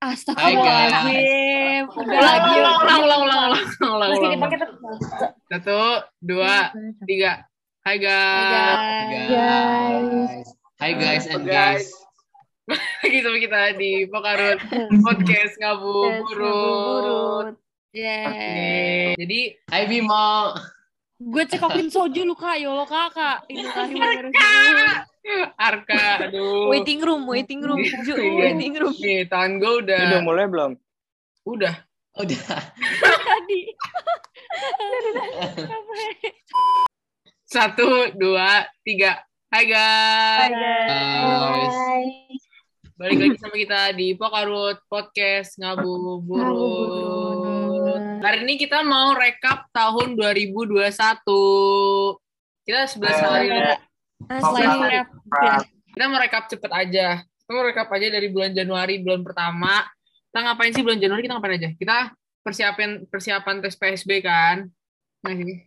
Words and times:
Astagfirullahaladzim. 0.00 1.84
Udah 1.92 2.20
lagi. 2.24 2.50
ulang, 2.56 2.76
ulang, 2.80 3.00
ulang, 3.04 3.20
ulang, 3.20 3.42
ulang, 3.84 4.10
ulang. 4.16 4.40
Satu, 5.44 5.76
dua, 6.24 6.72
tiga. 7.04 7.44
Hai 7.84 8.00
guys. 8.00 9.28
Guys. 9.28 10.48
Hai 10.80 10.92
guys 10.96 11.24
and 11.28 11.44
Guys. 11.44 11.92
guys. 11.92 12.80
Lagi 13.04 13.18
sama 13.20 13.36
kita 13.44 13.60
di 13.76 14.08
Pokarut 14.08 14.56
Podcast. 15.04 15.60
Yeay. 17.92 18.24
Oke. 18.24 18.56
Jadi 19.20 19.40
Hai 19.68 19.84
Bimo. 19.84 20.56
Gue 21.20 21.44
cekokin 21.44 21.92
soju 21.92 22.24
lu 22.24 22.32
kak, 22.32 22.56
yolo 22.56 22.88
kakak. 22.88 23.44
Arka, 25.54 26.26
aduh. 26.26 26.68
Waiting 26.74 26.98
room, 27.00 27.22
waiting 27.26 27.62
room, 27.62 27.78
Ju, 27.82 28.14
Iya. 28.18 28.50
waiting 28.50 28.74
room. 28.76 28.94
Nih, 28.98 29.24
tangan 29.30 29.58
gue 29.58 29.72
udah, 29.86 30.00
Udah 30.10 30.20
mulai 30.26 30.46
belum? 30.50 30.72
udah. 31.46 31.74
Udah. 32.18 32.42
Tadi. 32.98 33.60
Satu, 37.46 38.10
dua, 38.14 38.66
tiga. 38.82 39.22
Hai 39.50 39.66
guys. 39.66 40.52
Guys. 40.54 41.74
Balik 42.94 43.18
lagi 43.18 43.36
sama 43.40 43.56
kita 43.56 43.80
di 43.96 44.14
Pokarut 44.14 44.78
Podcast 44.86 45.58
Ngabuburut. 45.58 47.00
Hari 48.20 48.44
ini 48.44 48.60
kita 48.60 48.84
mau 48.84 49.16
rekap 49.16 49.66
tahun 49.72 50.14
2021. 50.14 50.92
Kita 52.62 52.86
11 52.86 53.18
hari. 53.18 53.48
Selain 54.28 54.68
rap. 54.84 55.08
Kita 55.90 56.04
mau 56.06 56.20
rekap 56.20 56.44
cepet 56.46 56.70
aja. 56.70 57.08
Kita 57.24 57.50
mau 57.50 57.64
rekap 57.66 57.88
aja 57.90 58.06
dari 58.12 58.28
bulan 58.30 58.52
Januari, 58.54 59.02
bulan 59.02 59.24
pertama. 59.26 59.82
Kita 60.30 60.38
ngapain 60.46 60.70
sih 60.70 60.84
bulan 60.86 61.00
Januari? 61.02 61.26
Kita 61.26 61.34
ngapain 61.38 61.56
aja? 61.58 61.70
Kita 61.74 61.96
persiapan 62.40 62.90
persiapan 63.10 63.54
tes 63.58 63.74
PSB 63.74 64.10
kan. 64.22 64.70
Nah, 65.26 65.32
ini. 65.34 65.66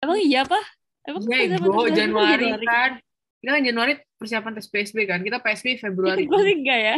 Emang 0.00 0.18
iya 0.22 0.46
apa? 0.46 0.58
Emang 1.04 1.22
Ya, 1.26 1.44
kita 1.44 1.56
Ego, 1.60 1.70
bener-bener 1.72 1.94
Januari 1.94 2.48
kan. 2.64 2.90
Kita 3.38 3.50
kan 3.54 3.62
Januari 3.62 3.92
persiapan 4.16 4.52
tes 4.56 4.66
PSB 4.70 4.98
kan. 5.04 5.20
Kita 5.20 5.38
PSB 5.44 5.66
Februari. 5.78 6.24
Gue 6.24 6.40
sih 6.42 6.56
enggak 6.58 6.80
ya. 6.80 6.96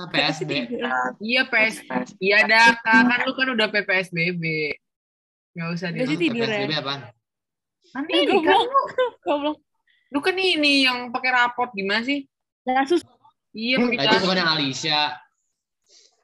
Ah, 0.00 0.08
PSB. 0.08 0.50
Iya 1.20 1.42
PS. 1.48 1.84
Iya 2.20 2.38
dah, 2.48 2.72
kan 2.80 3.20
lu 3.24 3.32
kan 3.36 3.48
udah 3.52 3.68
PPSBB. 3.68 4.44
Nggak 5.56 5.68
usah 5.76 5.88
ya. 5.92 6.04
PSBB? 6.04 6.36
Kan 7.90 8.06
Eh, 8.06 8.22
ini 8.22 8.38
kan 8.38 8.54
goblok. 8.54 8.86
Goblok. 9.26 9.58
Lu 10.10 10.18
kan 10.18 10.34
ini 10.34 10.86
yang 10.86 11.14
pakai 11.14 11.30
rapot 11.30 11.70
gimana 11.74 12.02
sih? 12.02 12.26
Kasus 12.66 13.02
Iya, 13.50 13.82
pakai 13.82 14.06
itu 14.06 14.16
bukan 14.22 14.38
yang 14.38 14.50
Alicia. 14.54 15.02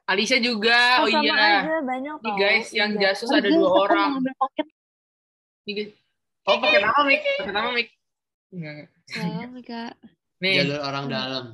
Alicia 0.07 0.39
juga. 0.39 1.03
Oh, 1.03 1.07
iya. 1.11 1.83
banyak 1.83 2.15
Nih 2.23 2.33
guys, 2.39 2.67
yang 2.71 2.95
jasus 2.95 3.27
ada 3.27 3.51
dua 3.51 3.67
orang. 3.83 4.23
Nih 5.67 5.73
guys. 5.75 5.91
Oh, 6.47 6.55
pakai 6.63 6.79
nama 6.79 7.01
Mik. 7.03 7.21
Pakai 7.43 7.53
nama 7.53 7.69
Mik. 7.75 7.87
Enggak, 8.55 8.73
enggak. 8.79 9.91
Oh. 9.99 10.39
Nih, 10.39 10.55
Jalur 10.63 10.81
orang 10.85 11.05
dalam. 11.11 11.45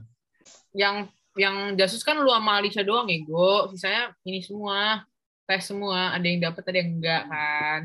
yang 0.73 0.95
yang 1.33 1.73
jasus 1.73 2.05
kan 2.05 2.21
lu 2.21 2.29
sama 2.29 2.61
Alicia 2.61 2.85
doang 2.85 3.09
ego. 3.09 3.65
Sisanya 3.73 4.13
ini 4.21 4.45
semua 4.45 5.01
tes 5.49 5.65
semua. 5.65 6.13
Ada 6.13 6.25
yang 6.29 6.39
dapat, 6.45 6.63
ada 6.69 6.77
yang 6.77 6.91
enggak 7.01 7.23
kan. 7.25 7.81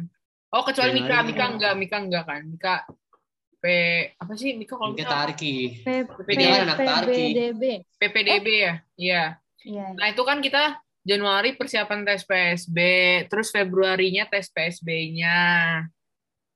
Oh, 0.53 0.61
kecuali 0.69 1.01
Mika. 1.01 1.25
Mika 1.25 1.45
enggak, 1.49 1.73
Mika 1.81 1.97
enggak 1.97 2.25
kan. 2.29 2.43
Mika 2.45 2.75
P 3.59 3.65
apa 4.15 4.33
sih 4.35 4.55
Mika 4.55 4.79
kalau 4.79 4.95
Mika 4.95 5.07
Tarki. 5.07 5.83
PPDB, 5.83 6.29
Dia 6.33 6.49
kan 6.49 6.61
anak 6.65 6.79
Tarki. 6.79 7.11
PBDB. 7.11 7.63
PPDB 7.99 8.47
ya? 8.49 8.75
Iya. 8.95 9.25
Iya. 9.67 9.87
Nah, 9.99 10.07
itu 10.09 10.23
kan 10.23 10.39
kita 10.39 10.79
Januari 11.03 11.57
persiapan 11.57 12.05
tes 12.05 12.23
PSB, 12.23 12.79
terus 13.27 13.49
Februarinya 13.51 14.29
tes 14.29 14.47
PSB-nya. 14.49 15.39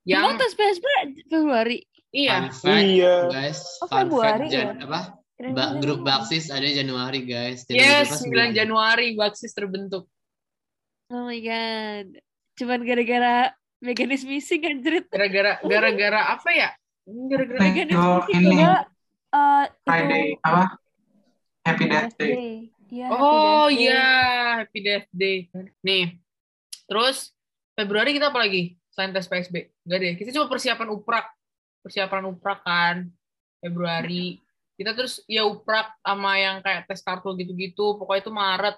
Yang 0.04 0.38
tes 0.38 0.52
PSB 0.54 0.86
Februari? 1.26 1.78
iya, 2.12 2.52
fact, 2.52 2.84
Iya. 2.84 3.14
guys. 3.32 3.58
Oh, 3.80 3.88
Fun 3.88 4.06
Februari 4.06 4.46
fact, 4.46 4.52
Jan- 4.52 4.78
apa? 4.84 5.00
Ba- 5.42 5.74
grup 5.80 6.04
Baksis 6.04 6.52
ada 6.52 6.62
Januari, 6.64 7.24
guys. 7.24 7.64
Tidak 7.66 7.80
yes, 7.80 8.22
lupa 8.22 8.46
9 8.46 8.54
Januari 8.54 9.16
Baksis 9.16 9.50
terbentuk. 9.50 10.06
Oh 11.08 11.26
my 11.26 11.40
god. 11.40 12.20
Cuman 12.54 12.80
gara-gara 12.84 13.50
Megan 13.80 14.12
is 14.12 14.22
missing 14.22 14.62
anjrit. 14.62 15.10
Gara-gara 15.10 15.58
gara-gara 15.60 16.20
apa 16.30 16.50
ya? 16.52 16.70
Gara-gara 17.12 17.60
ini 18.32 18.56
eh, 19.32 19.64
Friday 19.84 20.22
itu 20.36 20.44
apa? 20.44 20.64
Happy 21.62 21.84
Death 21.86 22.14
Day. 22.18 22.72
Iya, 22.92 23.06
Oh 23.08 23.16
Happy 23.16 23.32
Death 23.32 23.72
Day. 23.72 23.80
iya, 23.80 24.04
Happy 24.60 24.78
Death 24.84 25.08
Day. 25.14 25.36
Nih, 25.84 26.04
terus 26.88 27.32
Februari 27.72 28.12
kita 28.12 28.28
apa 28.28 28.42
lagi? 28.42 28.76
Selain 28.92 29.12
tes 29.16 29.24
PSB? 29.24 29.72
Enggak 29.88 29.98
deh, 30.04 30.12
kita 30.20 30.30
cuma 30.36 30.46
persiapan 30.52 30.88
uprak. 30.92 31.26
Persiapan 31.80 32.22
uprak 32.28 32.60
kan, 32.60 33.08
Februari. 33.64 34.36
Kita 34.76 34.92
terus 34.92 35.24
ya 35.24 35.48
uprak 35.48 35.96
sama 36.04 36.36
yang 36.36 36.60
kayak 36.60 36.84
tes 36.84 37.00
kartu 37.00 37.32
gitu-gitu. 37.38 37.96
Pokoknya 37.96 38.20
itu 38.20 38.32
Maret. 38.32 38.76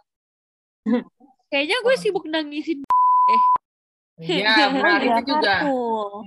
Kayaknya 1.51 1.77
gue 1.87 1.95
sibuk 2.03 2.25
nangisin 2.27 2.83
Iya, 4.21 4.71
Maret 4.75 5.03
itu 5.03 5.23
juga. 5.27 5.55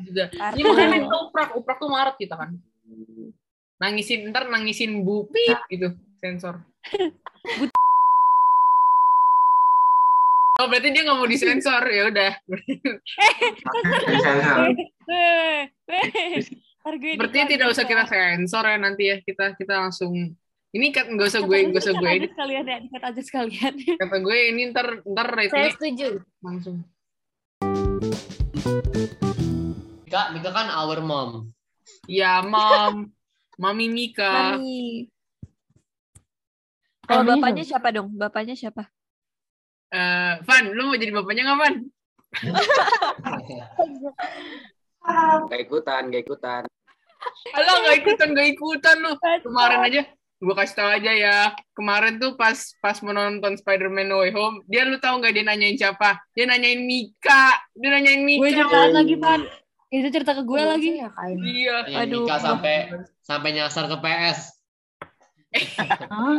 juga. 0.04 0.26
Iya, 0.56 0.64
makanya 0.68 0.98
itu 1.08 1.18
uprak. 1.24 1.50
Uprak 1.56 1.78
tuh 1.80 1.90
Maret 1.92 2.16
kita 2.20 2.36
kan. 2.36 2.52
Nangisin, 3.78 4.34
ntar 4.34 4.50
nangisin 4.52 5.06
bu, 5.06 5.30
pip, 5.32 5.60
gitu. 5.72 5.96
Sensor. 6.18 6.66
Oh, 10.58 10.66
berarti 10.66 10.90
dia 10.90 11.06
nggak 11.06 11.18
mau 11.22 11.30
disensor. 11.30 11.84
Ya 11.86 12.10
udah. 12.10 12.32
Edit 16.88 17.48
tidak 17.52 17.68
usah 17.70 17.84
kita 17.84 18.04
sensor 18.08 18.64
ya 18.64 18.78
nanti 18.80 19.04
ya 19.12 19.20
kita 19.20 19.60
kita 19.60 19.76
langsung 19.76 20.16
ini 20.72 20.88
kan 20.96 21.12
nggak 21.12 21.28
usah 21.28 21.42
gue 21.44 21.58
nggak 21.68 21.84
usah 21.84 21.96
gue 22.00 22.32
sekalian 22.32 22.64
ya, 22.64 22.78
aja 23.04 23.22
sekalian. 23.24 23.74
kata 23.76 24.18
gue 24.24 24.38
ini 24.56 24.62
ntar 24.72 25.04
ntar 25.04 25.28
Saya 25.52 25.76
setuju. 25.76 26.24
langsung 26.40 26.88
Mika, 30.06 30.22
Mika 30.30 30.50
kan 30.54 30.70
our 30.70 31.02
mom. 31.02 31.50
ya 32.06 32.46
mam 32.46 33.10
mami 33.58 33.90
Mika 33.90 34.54
Mami. 34.54 35.10
Kalau 37.08 37.24
bapaknya 37.24 37.64
siapa 37.64 37.96
dong? 37.96 38.12
Bapaknya 38.20 38.52
siapa? 38.54 38.92
Eh, 39.96 40.44
Van 40.44 40.66
lu 40.76 40.92
mau 40.92 41.00
jadi 41.00 41.16
bapaknya 41.16 41.48
nggak 41.48 41.60
Van 41.60 41.76
Gak 45.48 45.62
ikutan, 45.64 46.12
gak 46.12 46.28
ikutan. 46.28 46.68
Alah 47.56 47.76
nggak 47.82 47.98
ikutan 48.04 48.28
nggak 48.36 48.50
ikutan 48.60 48.96
lu 49.00 49.16
kemarin 49.42 49.80
aja 49.88 50.02
gue 50.38 50.54
kasih 50.54 50.76
tau 50.78 50.86
aja 50.88 51.10
ya 51.10 51.38
kemarin 51.74 52.22
tuh 52.22 52.38
pas 52.38 52.54
pas 52.78 52.94
menonton 53.02 53.58
Spider-Man 53.58 54.06
No 54.06 54.22
Way 54.22 54.32
Home 54.32 54.62
dia 54.66 54.86
lu 54.86 54.98
tahu 54.98 55.18
nggak 55.18 55.34
dia 55.34 55.42
nanyain 55.42 55.74
siapa 55.74 56.22
dia 56.32 56.46
nanyain 56.46 56.78
Mika 56.80 57.58
dia 57.74 57.90
nanyain 57.90 58.22
Gue 58.22 58.38
Mika 58.46 58.62
cerita 58.62 58.80
lagi, 58.94 59.16
Pan. 59.18 59.42
Itu 59.88 60.08
cerita 60.12 60.36
ke 60.36 60.44
gue 60.44 60.60
lagi. 60.60 61.00
Ya, 61.00 61.10
kain. 61.10 61.38
iya 61.42 61.78
Yang 61.88 62.02
Aduh. 62.06 62.24
Mika 62.28 62.38
sampai 62.38 62.76
sampai 63.24 63.50
nyasar 63.56 63.88
ke 63.88 63.98
PS. 63.98 64.40
Oh 66.12 66.38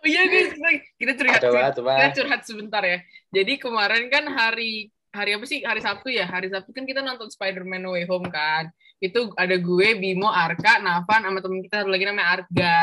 iya 0.08 0.22
guys, 0.24 0.54
kita- 0.96 1.14
curhat, 1.14 1.38
Coba, 1.38 1.52
curhat- 1.52 1.74
coba. 1.76 1.92
kita 1.98 2.10
curhat 2.16 2.40
sebentar 2.42 2.82
ya. 2.82 2.98
Jadi 3.30 3.58
kemarin 3.58 4.08
kan 4.08 4.24
hari 4.26 4.88
hari 5.10 5.34
apa 5.34 5.44
sih? 5.44 5.60
Hari 5.60 5.78
Sabtu 5.78 6.08
ya. 6.08 6.24
Hari 6.24 6.48
Sabtu 6.48 6.70
kan 6.72 6.82
kita 6.82 6.98
nonton 6.98 7.28
Spider-Man 7.28 7.82
No 7.82 7.92
Way 7.94 8.06
Home 8.08 8.26
kan. 8.26 8.70
Itu 8.98 9.30
ada 9.38 9.54
gue, 9.54 9.88
Bimo, 9.96 10.26
Arka, 10.26 10.82
Navan, 10.82 11.22
sama 11.26 11.38
temen 11.38 11.62
kita 11.62 11.82
satu 11.82 11.90
lagi 11.90 12.04
namanya 12.04 12.28
Arga. 12.38 12.78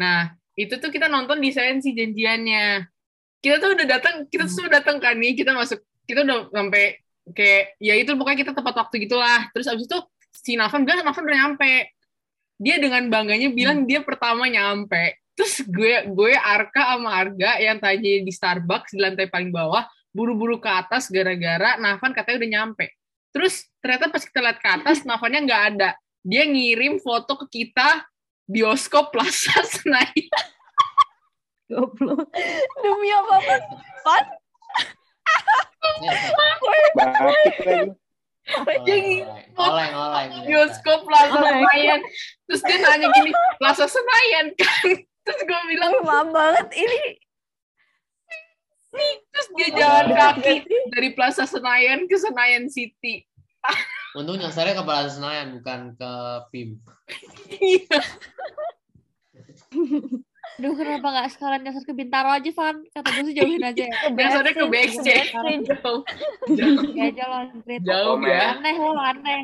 Nah, 0.00 0.32
itu 0.56 0.74
tuh 0.80 0.88
kita 0.88 1.06
nonton 1.12 1.38
di 1.40 1.52
Sensi 1.52 1.92
janjiannya. 1.92 2.88
Kita 3.42 3.60
tuh 3.60 3.76
udah 3.76 3.86
datang, 3.86 4.14
kita 4.28 4.48
tuh 4.48 4.68
udah 4.68 4.74
datang 4.80 4.96
kan 5.02 5.18
nih, 5.18 5.34
kita 5.36 5.52
masuk, 5.52 5.82
kita 6.06 6.24
udah 6.24 6.48
sampai 6.52 6.98
kayak 7.36 7.78
ya 7.78 7.94
itu 7.94 8.10
pokoknya 8.18 8.38
kita 8.48 8.52
tepat 8.56 8.74
waktu 8.86 8.94
gitulah. 9.04 9.50
Terus 9.52 9.66
abis 9.68 9.86
itu 9.86 9.98
si 10.32 10.56
Navan 10.56 10.88
bilang 10.88 11.04
Navan 11.04 11.24
udah 11.26 11.38
nyampe. 11.38 11.92
Dia 12.62 12.78
dengan 12.78 13.02
bangganya 13.10 13.50
bilang 13.50 13.84
dia 13.90 14.06
pertama 14.06 14.46
nyampe 14.46 15.22
terus 15.32 15.64
gue 15.64 16.12
gue 16.12 16.32
Arka 16.36 16.96
sama 16.96 17.16
Arga 17.16 17.56
yang 17.56 17.80
tadi 17.80 18.20
di 18.20 18.32
Starbucks 18.32 18.92
di 18.92 19.00
lantai 19.00 19.32
paling 19.32 19.48
bawah 19.48 19.84
buru-buru 20.12 20.60
ke 20.60 20.68
atas 20.68 21.08
gara-gara 21.08 21.80
Navan 21.80 22.12
katanya 22.12 22.36
udah 22.44 22.50
nyampe 22.52 22.86
terus 23.32 23.66
ternyata 23.80 24.12
pas 24.12 24.22
kita 24.22 24.38
lihat 24.44 24.58
ke 24.60 24.68
atas 24.68 25.02
Navannya 25.08 25.40
nggak 25.48 25.62
ada. 25.76 25.90
Dia 26.22 26.46
ngirim 26.46 27.02
foto 27.02 27.34
ke 27.34 27.64
kita 27.64 28.06
bioskop 28.46 29.10
Plaza 29.10 29.58
Senayan. 29.72 30.44
Goblok. 31.72 32.28
Demi 32.84 33.08
apa 33.10 33.34
apa? 33.40 33.54
Pan? 34.04 34.24
Yang 38.84 39.32
oleng, 39.56 39.94
oleng. 39.94 40.30
bioskop 40.44 41.00
Plaza 41.06 41.38
Senayan. 41.40 42.00
Terus 42.50 42.62
dia 42.66 42.78
nanya 42.82 43.08
gini 43.14 43.30
Plaza 43.56 43.86
Senayan 43.88 44.46
kan? 44.58 44.86
Terus 45.24 45.40
gue 45.46 45.60
bilang 45.70 46.02
Maaf 46.02 46.28
banget. 46.34 46.66
Ini 46.74 47.00
Terus 48.92 49.48
dia 49.56 49.68
jalan 49.72 50.12
kaki 50.12 50.54
dari 50.92 51.08
Plaza 51.16 51.48
Senayan 51.48 52.04
ke 52.04 52.16
Senayan 52.20 52.68
City. 52.68 53.24
Untung 54.12 54.36
nyasarnya 54.36 54.76
ke 54.76 54.84
Plaza 54.84 55.16
Senayan 55.16 55.56
bukan 55.56 55.96
ke 55.96 56.12
PIM. 56.52 56.70
Iya. 57.56 57.98
Duh, 60.60 60.76
kenapa 60.76 61.06
nggak 61.08 61.28
sekalian 61.32 61.62
nyasar 61.64 61.82
ke 61.88 61.94
Bintaro 61.96 62.28
aja, 62.28 62.50
Van? 62.52 62.76
Kata 62.92 63.08
gue 63.08 63.24
sih 63.32 63.34
jauhin 63.36 63.64
aja 63.64 63.82
ya. 63.88 63.96
Biasanya 64.18 64.52
ke 64.52 64.64
backstage. 64.68 65.30
Jauh. 65.32 66.00
Jauh. 66.52 66.84
Ya 66.92 67.04
aja 67.08 67.24
lo, 67.24 67.36
Andrit. 67.48 67.80
Jauh 67.80 68.16
ya. 68.20 68.40
Aneh 68.60 68.76
lo, 68.76 68.92
aneh. 69.00 69.42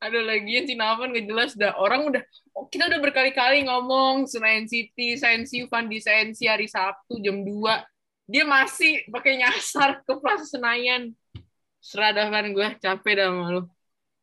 Aduh 0.00 0.24
lagian 0.24 0.64
si 0.64 0.74
Navan 0.74 1.12
gak 1.12 1.26
jelas 1.28 1.50
dah. 1.54 1.76
Orang 1.76 2.08
udah 2.08 2.24
oh, 2.56 2.66
kita 2.72 2.88
udah 2.88 2.98
berkali-kali 2.98 3.68
ngomong 3.68 4.24
Senayan 4.24 4.64
City, 4.64 5.14
Sensi, 5.14 5.68
Van 5.68 5.86
di 5.86 6.00
Sensi 6.00 6.48
hari 6.48 6.66
Sabtu 6.66 7.20
jam 7.20 7.44
2. 7.44 7.46
Dia 8.30 8.46
masih 8.46 9.02
pakai 9.10 9.42
nyasar 9.42 10.06
ke 10.06 10.12
Plaza 10.22 10.46
Senayan. 10.46 11.10
Seradahan 11.82 12.54
gue 12.54 12.66
capek 12.78 13.12
dah 13.18 13.26
sama 13.26 13.44
lu. 13.50 13.62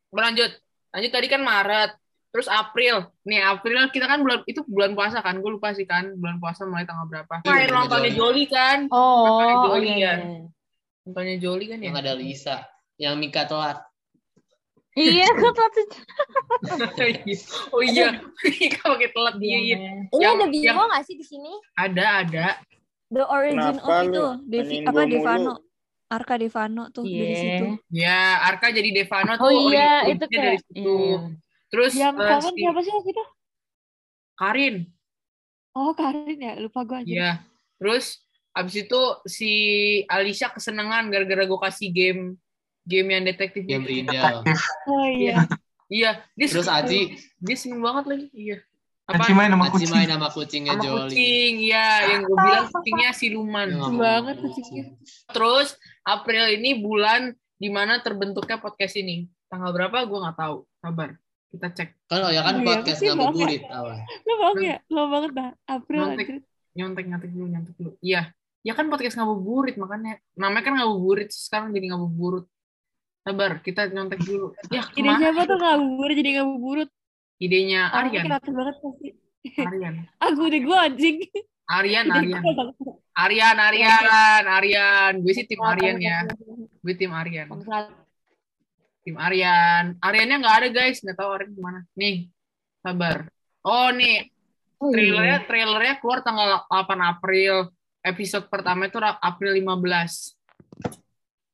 Berlanjut. 0.07 0.51
Lanjut 0.95 1.11
tadi 1.11 1.27
kan 1.27 1.43
Maret. 1.43 1.91
Terus 2.31 2.47
April. 2.47 3.11
Nih 3.27 3.43
April 3.43 3.83
kita 3.91 4.07
kan 4.07 4.23
bulan 4.23 4.47
itu 4.47 4.63
bulan 4.63 4.95
puasa 4.95 5.19
kan? 5.19 5.43
Gue 5.43 5.59
lupa 5.59 5.75
sih 5.75 5.83
kan 5.83 6.15
bulan 6.15 6.39
puasa 6.39 6.63
mulai 6.63 6.87
tanggal 6.87 7.03
berapa. 7.11 7.43
Iya, 7.43 7.51
Main 7.51 7.67
bulan 7.67 7.75
nontonnya 7.83 8.11
Joli. 8.15 8.19
Joli 8.19 8.43
kan? 8.47 8.79
Oh, 8.95 9.27
oh 9.27 9.75
Joli 9.75 9.99
iya, 9.99 10.13
ya. 10.23 11.19
iya. 11.27 11.35
Joli 11.35 11.65
kan 11.67 11.77
ya? 11.83 11.85
Yang 11.91 11.97
ada 11.99 12.13
Lisa. 12.15 12.55
Yang 12.95 13.13
Mika 13.19 13.43
telat. 13.43 13.77
Iya, 14.97 15.27
kok 15.41 15.51
telat 15.53 15.73
oh 17.75 17.81
iya, 17.85 18.17
Mika 18.57 18.81
pakai 18.87 19.09
telat 19.11 19.35
dia. 19.37 19.57
Iya. 19.57 19.77
Ini 20.09 20.23
Yang- 20.23 20.35
ada 20.39 20.45
Bimo 20.47 20.63
yang- 20.63 20.89
nggak 20.89 21.03
sih 21.03 21.15
di 21.19 21.25
sini? 21.27 21.53
Ada 21.75 22.05
ada. 22.23 22.47
The 23.07 23.23
origin 23.23 23.55
Kenapa 23.57 23.87
of 23.87 24.03
itu, 24.03 24.25
Devi, 24.45 24.75
apa 24.83 24.91
mulu? 24.99 25.11
Devano. 25.11 25.53
Arka 26.07 26.35
Devano 26.39 26.83
tuh 26.89 27.03
dari 27.03 27.19
Iya. 27.19 27.35
situ. 27.35 27.67
Ya, 27.91 28.19
Arka 28.41 28.67
jadi 28.71 28.89
Devano 28.91 29.31
tuh. 29.35 29.43
Oh 29.43 29.51
iya, 29.67 30.07
itu 30.07 30.23
dari 30.25 30.55
kayak- 30.55 30.63
situ. 30.63 30.95
iya. 30.95 31.17
Terus 31.67 31.91
Yang 31.93 32.15
eh, 32.15 32.27
kawan 32.31 32.41
si 32.47 32.59
siapa 32.59 32.79
sih 32.79 32.91
waktu 32.91 33.09
itu? 33.11 33.23
Karin. 34.33 34.75
Oh, 35.73 35.91
Karin 35.91 36.39
ya. 36.39 36.53
Lupa 36.57 36.83
gue 36.83 36.97
aja. 36.97 37.07
Iya. 37.07 37.31
Terus 37.77 38.05
abis 38.51 38.75
itu 38.81 39.01
si 39.27 39.51
Alicia 40.07 40.49
kesenangan 40.49 41.07
gara-gara 41.07 41.43
gue 41.43 41.59
kasih 41.59 41.89
game 41.91 42.21
game 42.81 43.07
yang 43.11 43.23
detektif 43.23 43.67
Game 43.67 43.83
itu. 43.83 44.07
Riddle. 44.07 44.47
Oh 44.87 45.05
iya. 45.05 45.43
Iya, 45.87 46.11
dia 46.35 46.47
Terus 46.47 46.67
Aji, 46.67 47.15
dia 47.37 47.55
seneng 47.55 47.79
banget 47.79 48.03
lagi. 48.07 48.27
Iya. 48.31 48.59
Apa? 49.07 49.23
Aci 49.23 49.31
main 49.31 49.47
sama 49.47 49.71
kucing. 49.71 49.87
main 49.95 50.09
sama 50.11 50.27
kucingnya 50.27 50.73
Sama 50.75 50.83
Joli. 50.83 50.99
kucing, 51.15 51.53
ya 51.63 51.87
yang 52.11 52.21
gue 52.27 52.35
bilang 52.43 52.67
kucingnya 52.67 53.09
siluman. 53.15 53.67
Lucu 53.71 53.91
banget 53.95 54.35
kucingnya. 54.43 54.85
Terus 55.31 55.67
April 56.03 56.43
ini 56.51 56.83
bulan 56.83 57.31
di 57.55 57.69
mana 57.71 58.03
terbentuknya 58.03 58.59
podcast 58.59 58.99
ini. 58.99 59.31
Tanggal 59.47 59.71
berapa 59.71 60.03
gue 60.03 60.19
nggak 60.19 60.35
tahu. 60.35 60.67
Sabar, 60.83 61.15
kita 61.55 61.67
cek. 61.71 61.89
Kan 62.11 62.19
oh 62.19 62.31
ya 62.35 62.43
kan 62.43 62.59
Iya, 62.59 62.65
podcast 62.67 62.99
pasti 62.99 63.07
ngabuburit 63.07 63.63
awal. 63.71 63.97
Lo 64.27 64.33
banget 64.43 64.59
ya? 64.59 64.77
Lo 64.91 65.01
banget 65.07 65.31
dah. 65.31 65.49
April 65.71 65.99
Nyontek. 66.03 66.27
Nyontek 66.75 67.05
nyontek 67.07 67.31
dulu, 67.31 67.45
nyontek 67.47 67.75
dulu. 67.79 67.91
Iya, 68.03 68.21
ya 68.67 68.73
kan 68.75 68.85
podcast 68.91 69.15
ngabuburit 69.15 69.75
makanya 69.79 70.19
namanya 70.35 70.63
kan 70.67 70.73
ngabuburit 70.83 71.31
sekarang 71.31 71.71
jadi 71.71 71.95
ngabuburut. 71.95 72.43
Sabar, 73.23 73.63
kita 73.63 73.87
nyontek 73.87 74.19
dulu. 74.19 74.51
Ya, 74.67 74.83
ke 74.83 74.99
mana 74.99 75.19
siapa 75.31 75.47
tuh 75.47 75.55
ngabubur 75.55 76.11
jadi 76.11 76.29
ngabuburut? 76.43 76.91
Idenya 77.37 77.89
Orangnya 77.93 78.21
Aryan? 78.21 78.25
kreatif 78.29 78.53
banget 78.53 78.75
pasti. 78.81 79.07
Aryan. 79.57 79.93
Aku 80.25 80.41
udah 80.49 80.61
gue 80.61 80.77
anjing. 80.77 81.17
Aryan, 81.67 82.05
Aryan. 82.11 82.43
Aryan, 83.17 83.55
Aryan, 83.59 84.43
Aryan. 84.47 85.13
Gue 85.19 85.33
sih 85.35 85.45
tim 85.45 85.59
Aryan 85.61 85.97
ya. 85.99 86.19
Gue 86.81 86.93
tim 86.95 87.11
Aryan. 87.11 87.47
Tim 89.03 89.15
Aryan. 89.15 89.83
Aryannya 89.99 90.35
nggak 90.39 90.55
ada 90.63 90.67
guys, 90.71 90.99
nggak 91.03 91.17
tahu 91.17 91.29
Aryan 91.35 91.51
ke 91.55 91.61
mana. 91.61 91.81
Nih, 91.95 92.31
sabar. 92.83 93.27
Oh 93.67 93.91
nih, 93.91 94.31
Oh, 94.77 94.93
trailernya 94.93 95.41
trailernya 95.49 95.97
keluar 95.97 96.21
tanggal 96.21 96.69
8 96.69 97.01
April. 97.01 97.73
Episode 98.05 98.45
pertama 98.45 98.85
itu 98.85 99.01
April 99.01 99.57
15. 99.57 100.37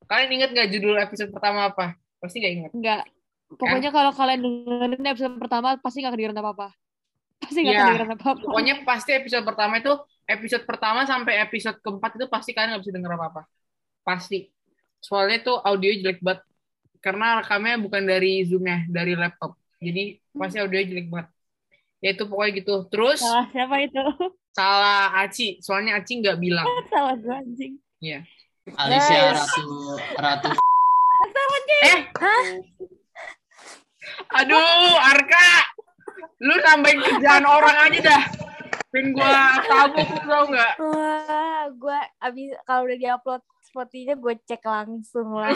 Kalian 0.06 0.32
inget 0.36 0.50
nggak 0.52 0.70
judul 0.76 1.00
episode 1.00 1.32
pertama 1.32 1.72
apa? 1.72 1.96
Pasti 2.20 2.44
nggak 2.44 2.54
inget. 2.54 2.72
Enggak. 2.76 3.04
Pokoknya 3.56 3.90
kalau 3.90 4.12
kalian 4.12 4.40
dengerin 4.40 5.06
episode 5.06 5.36
pertama 5.38 5.76
pasti 5.78 6.02
nggak 6.02 6.14
kedengeran 6.14 6.40
apa-apa. 6.40 6.68
Pasti 7.40 7.60
nggak 7.60 7.74
Iya. 7.74 7.84
kedengeran 7.86 8.12
apa-apa. 8.16 8.42
Pokoknya 8.44 8.76
pasti 8.84 9.12
episode 9.12 9.44
pertama 9.44 9.74
itu 9.78 9.94
episode 10.24 10.64
pertama 10.64 11.00
sampai 11.04 11.34
episode 11.40 11.78
keempat 11.80 12.12
itu 12.16 12.26
pasti 12.28 12.52
kalian 12.52 12.74
nggak 12.74 12.84
bisa 12.84 12.94
denger 12.94 13.12
apa-apa. 13.14 13.42
Pasti. 14.02 14.48
Soalnya 15.00 15.44
tuh 15.44 15.58
audio 15.60 15.92
jelek 15.92 16.20
banget. 16.20 16.42
Karena 17.04 17.44
rekamnya 17.44 17.76
bukan 17.78 18.04
dari 18.04 18.48
Zoom 18.48 18.64
ya, 18.64 18.88
dari 18.88 19.14
laptop. 19.14 19.60
Jadi 19.78 20.16
pasti 20.32 20.58
audio 20.58 20.80
jelek 20.80 21.12
banget. 21.12 21.28
Ya 22.00 22.10
itu 22.12 22.24
pokoknya 22.24 22.52
gitu. 22.58 22.76
Terus 22.88 23.20
Salah 23.20 23.48
siapa 23.52 23.76
itu? 23.80 24.04
salah 24.54 25.12
Aci. 25.20 25.60
Soalnya 25.60 26.00
Aci 26.00 26.20
nggak 26.20 26.40
bilang. 26.40 26.64
Salah 26.94 27.16
gue 27.16 27.36
anjing. 27.36 27.74
Alicia 28.80 29.36
Guys. 29.36 29.44
Ratu 29.44 29.60
Ratu 30.16 30.50
Eh, 31.84 32.00
aduh 34.32 34.94
Arka, 35.00 35.50
lu 36.44 36.56
nambahin 36.60 37.00
kerjaan 37.02 37.46
orang 37.48 37.78
aja 37.90 38.00
dah. 38.04 38.24
Pengen 38.94 39.18
gua 39.18 39.58
tabuk 39.66 40.06
lu 40.06 40.22
tau 40.30 40.46
nggak? 40.54 40.74
Wah, 40.78 41.66
gue 41.74 42.00
abis 42.22 42.50
kalau 42.70 42.86
udah 42.86 42.98
diupload 43.02 43.42
Spotify 43.66 44.14
gue 44.14 44.36
cek 44.46 44.62
langsung 44.62 45.34
lah. 45.34 45.50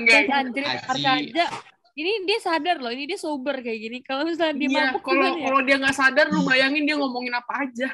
Enggak. 0.00 0.32
Anjir. 0.32 0.64
Arka 0.64 1.10
aja. 1.20 1.46
Ini 1.94 2.26
dia 2.26 2.38
sadar 2.42 2.82
loh, 2.82 2.90
ini 2.90 3.06
dia 3.06 3.14
sober 3.14 3.62
kayak 3.62 3.78
gini. 3.78 3.98
Kalau 4.02 4.26
misalnya 4.26 4.58
dia 4.58 4.66
Iya, 4.66 4.80
mabuk 4.90 5.02
kalau 5.06 5.26
ya? 5.30 5.46
kalau 5.46 5.60
dia 5.62 5.76
nggak 5.78 5.94
sadar, 5.94 6.26
lu 6.26 6.42
bayangin 6.42 6.82
dia 6.90 6.96
ngomongin 6.98 7.30
apa 7.38 7.52
aja. 7.62 7.88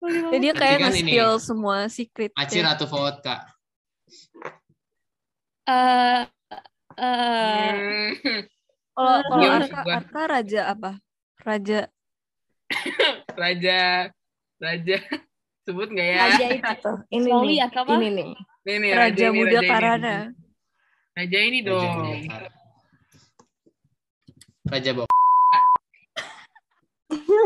Jadi 0.00 0.40
dia 0.40 0.54
kayak 0.56 0.78
kan 0.80 0.88
nge-spill 0.88 1.32
ini, 1.36 1.44
semua 1.44 1.76
secret. 1.92 2.32
Aci 2.32 2.64
Ratu 2.64 2.88
Vodka. 2.88 3.44
Eh, 5.68 5.68
eh, 5.68 6.20
Hmm, 6.94 8.16
Kalau 8.90 9.18
kalau 9.24 9.42
Iya, 9.42 9.50
Arka. 9.62 9.80
Arka 9.86 10.22
raja 10.26 10.60
apa? 10.68 10.90
Raja 11.40 11.80
Raja, 13.40 13.78
Raja, 14.56 14.96
sebut 15.64 15.88
nggak 15.90 16.06
ya? 16.06 16.18
Raja 16.22 16.46
itu. 16.54 16.92
Ini 17.08 17.28
Slowly 17.30 17.46
nih. 17.48 17.56
ya, 17.56 17.66
apa? 17.66 17.92
Ini 17.96 18.08
nih. 18.10 18.28
Nih, 18.60 18.76
nih, 18.78 18.90
Raja 18.92 19.24
ini, 19.26 19.34
Muda 19.34 19.58
ini. 19.58 19.66
Karana. 19.66 20.16
Raja 21.10 21.38
ini 21.40 21.58
Raja 21.58 21.66
dong. 21.66 21.96
Raja 24.66 24.90
Bok. 24.94 25.08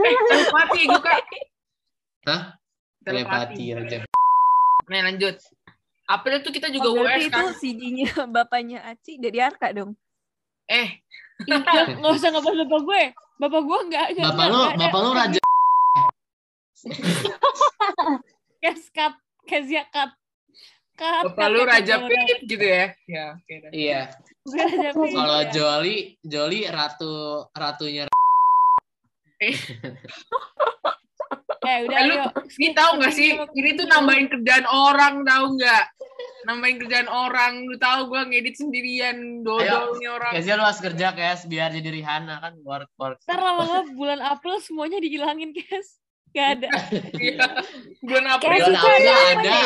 Eh, 0.05 0.13
telepati 0.29 0.81
gue 0.85 1.01
kak. 1.01 1.25
Hah? 2.29 2.43
Telepati 3.01 3.65
Raja. 3.73 3.97
Nih 4.85 5.01
lanjut. 5.01 5.37
April 6.05 6.45
tuh 6.45 6.53
kita 6.53 6.69
juga 6.69 6.89
Oh, 6.93 7.01
US 7.01 7.07
berarti 7.09 7.27
itu 7.27 7.33
kan. 7.33 7.45
CD-nya 7.57 8.11
bapaknya 8.37 8.79
Aci 8.85 9.17
dari 9.17 9.39
Arka 9.41 9.73
dong. 9.73 9.97
Eh, 10.69 11.01
Iya, 11.43 11.59
nggak 11.99 12.13
usah 12.15 12.31
ngebahas 12.31 12.57
bapak 12.63 12.81
gue. 12.87 13.03
Bapak 13.43 13.61
gue 13.67 13.79
nggak. 13.91 14.07
Bapak 14.23 14.47
ada. 14.47 14.79
bapak 14.79 15.01
lu 15.03 15.11
Raja. 15.11 15.41
Kes 18.63 18.89
cut, 18.95 19.15
kes 19.45 19.67
ya 19.69 19.85
cut. 19.91 20.15
Cut, 20.95 21.35
bapak 21.35 21.49
lu 21.51 21.67
cut, 21.67 21.75
Raja 21.75 21.95
Pip 22.07 22.39
gitu 22.47 22.65
ya? 22.65 22.95
Ya. 23.05 23.27
Iya. 23.75 24.01
Kalau. 24.95 25.43
Joli, 25.51 26.17
Joli 26.23 26.65
ratu 26.71 27.45
ratunya 27.53 28.07
Eh, 31.71 31.79
udah 31.89 31.99
Eh, 31.99 32.05
lu, 32.09 32.15
ini 32.61 32.69
tahu 32.77 32.91
nggak 33.01 33.13
sih? 33.15 33.31
Ini 33.35 33.71
tuh 33.81 33.87
nambahin 33.89 34.27
kerjaan 34.29 34.67
orang, 34.69 35.25
tahu 35.25 35.45
nggak? 35.57 35.85
Nambahin 36.45 36.77
kerjaan 36.77 37.09
orang. 37.09 37.53
Lu 37.65 37.77
tahu 37.81 38.13
gue 38.13 38.21
ngedit 38.29 38.57
sendirian, 38.61 39.41
dodol 39.41 39.97
nih 39.97 40.13
orang. 40.13 40.33
Kayaknya 40.37 40.55
lu 40.61 40.65
harus 40.69 40.81
kerja 40.85 41.07
Kes 41.17 41.41
biar 41.49 41.73
jadi 41.73 41.89
Rihanna 41.89 42.37
kan 42.45 42.53
work 42.61 42.91
work. 43.01 43.17
Ntar 43.25 43.41
lama-lama 43.41 43.89
bulan 43.97 44.21
April 44.21 44.61
semuanya 44.61 45.01
dihilangin, 45.01 45.57
guys. 45.57 45.99
Gak 46.35 46.61
ada. 46.61 46.69
Iya. 47.25 47.47
Bulan 48.05 48.27
April. 48.29 48.61
Bulan 48.61 48.77
April 48.77 49.15
ada. 49.15 49.57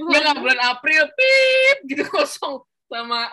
Enggak, 0.00 0.20
nggak 0.24 0.38
bulan 0.40 0.60
April. 0.64 1.02
Pip, 1.12 1.76
gitu 1.90 2.04
kosong 2.08 2.64
sama 2.86 3.28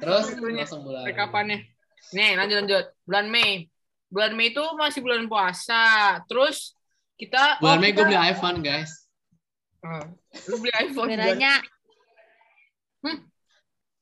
Terus 0.00 0.34
langsung 0.40 0.82
bulan. 0.82 1.04
rekapannya. 1.06 1.68
Nih, 2.16 2.34
lanjut 2.34 2.56
lanjut. 2.64 2.84
Bulan 3.06 3.26
Mei. 3.30 3.69
Bulan 4.10 4.34
Mei 4.34 4.50
itu 4.50 4.64
masih 4.74 5.00
bulan 5.00 5.24
puasa. 5.24 6.18
Terus 6.26 6.74
kita 7.14 7.62
Bulan 7.62 7.76
oh, 7.76 7.80
Mei 7.80 7.90
gue 7.90 7.96
kita- 7.96 8.04
beli 8.04 8.18
iPhone 8.18 8.58
guys. 8.60 8.90
Ah, 9.80 10.04
lu 10.50 10.54
beli 10.58 10.72
iPhone. 10.76 11.08
Bedanya, 11.08 11.54